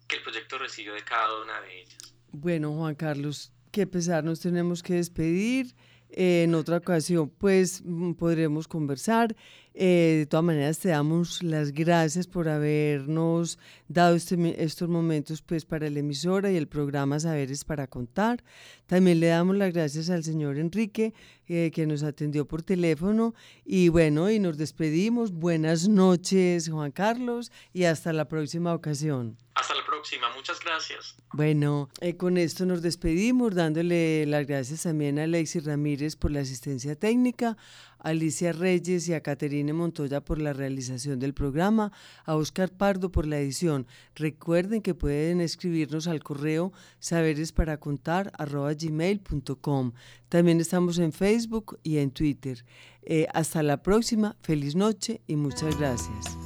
que 0.06 0.16
el 0.16 0.22
proyecto 0.22 0.58
recibió 0.58 0.94
de 0.94 1.04
cada 1.04 1.42
una 1.42 1.60
de 1.60 1.82
ellas. 1.82 2.14
Bueno, 2.32 2.72
Juan 2.74 2.94
Carlos, 2.94 3.52
qué 3.72 3.86
pesar, 3.86 4.24
nos 4.24 4.40
tenemos 4.40 4.82
que 4.82 4.94
despedir. 4.94 5.74
en 6.12 6.56
otra 6.56 6.78
ocasión, 6.78 7.30
pues 7.30 7.82
mm, 7.84 8.14
podremos 8.14 8.66
conversar. 8.66 9.36
Eh, 9.74 10.16
de 10.18 10.26
todas 10.26 10.44
maneras, 10.44 10.78
te 10.78 10.88
damos 10.88 11.42
las 11.42 11.72
gracias 11.72 12.26
por 12.26 12.48
habernos 12.48 13.58
dado 13.88 14.16
este, 14.16 14.62
estos 14.62 14.88
momentos 14.88 15.42
pues, 15.42 15.64
para 15.64 15.88
la 15.88 16.00
emisora 16.00 16.50
y 16.50 16.56
el 16.56 16.66
programa 16.66 17.20
Saberes 17.20 17.64
para 17.64 17.86
Contar. 17.86 18.42
También 18.86 19.20
le 19.20 19.28
damos 19.28 19.56
las 19.56 19.72
gracias 19.72 20.10
al 20.10 20.24
señor 20.24 20.58
Enrique 20.58 21.14
eh, 21.46 21.70
que 21.72 21.86
nos 21.86 22.02
atendió 22.02 22.46
por 22.46 22.62
teléfono. 22.62 23.34
Y 23.64 23.88
bueno, 23.88 24.30
y 24.30 24.38
nos 24.38 24.58
despedimos. 24.58 25.32
Buenas 25.32 25.88
noches, 25.88 26.68
Juan 26.68 26.90
Carlos, 26.90 27.52
y 27.72 27.84
hasta 27.84 28.12
la 28.12 28.26
próxima 28.26 28.74
ocasión. 28.74 29.36
Hasta 29.54 29.74
la 29.74 29.84
próxima, 29.84 30.26
muchas 30.34 30.58
gracias. 30.60 31.16
Bueno, 31.32 31.88
eh, 32.00 32.16
con 32.16 32.38
esto 32.38 32.66
nos 32.66 32.82
despedimos, 32.82 33.54
dándole 33.54 34.24
las 34.26 34.46
gracias 34.46 34.84
también 34.84 35.18
a 35.18 35.24
Alexis 35.24 35.64
Ramírez 35.64 36.16
por 36.16 36.30
la 36.30 36.40
asistencia 36.40 36.96
técnica, 36.96 37.56
Alicia 38.02 38.52
Reyes 38.52 39.08
y 39.08 39.14
a 39.14 39.22
Caterine 39.22 39.72
Montoya 39.72 40.20
por 40.20 40.38
la 40.40 40.52
realización 40.52 41.18
del 41.18 41.34
programa, 41.34 41.90
a 42.24 42.36
Oscar 42.36 42.70
Pardo 42.70 43.10
por 43.12 43.26
la 43.26 43.38
edición. 43.38 43.86
Recuerden 44.14 44.82
que 44.82 44.94
pueden 44.94 45.40
escribirnos 45.40 46.06
al 46.08 46.22
correo 46.22 46.74
saberesparacontar.gmail.com. 46.98 49.92
También 50.28 50.60
estamos 50.60 50.98
en 50.98 51.12
Facebook 51.12 51.78
y 51.82 51.96
en 51.98 52.10
Twitter. 52.10 52.64
Eh, 53.02 53.26
hasta 53.32 53.62
la 53.62 53.82
próxima, 53.82 54.36
feliz 54.42 54.76
noche 54.76 55.22
y 55.26 55.36
muchas 55.36 55.78
gracias. 55.78 56.36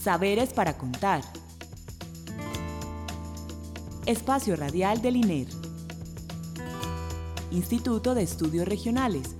Saberes 0.00 0.52
para 0.52 0.76
contar. 0.76 1.22
Espacio 4.06 4.56
Radial 4.56 5.00
del 5.00 5.16
INER. 5.16 5.46
Instituto 7.50 8.14
de 8.14 8.22
Estudios 8.22 8.68
Regionales. 8.68 9.34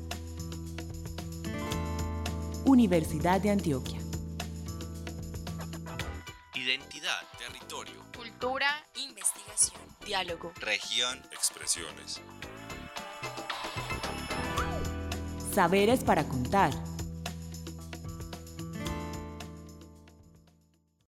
Universidad 2.67 3.43
de 3.43 3.51
Antioquia. 3.51 3.99
Identidad, 6.55 7.21
territorio, 7.37 8.01
cultura, 8.17 8.67
investigación, 8.95 9.81
diálogo, 10.07 10.51
región, 10.57 11.21
expresiones. 11.31 12.23
Saberes 15.53 16.03
para 16.05 16.25
contar. 16.25 16.73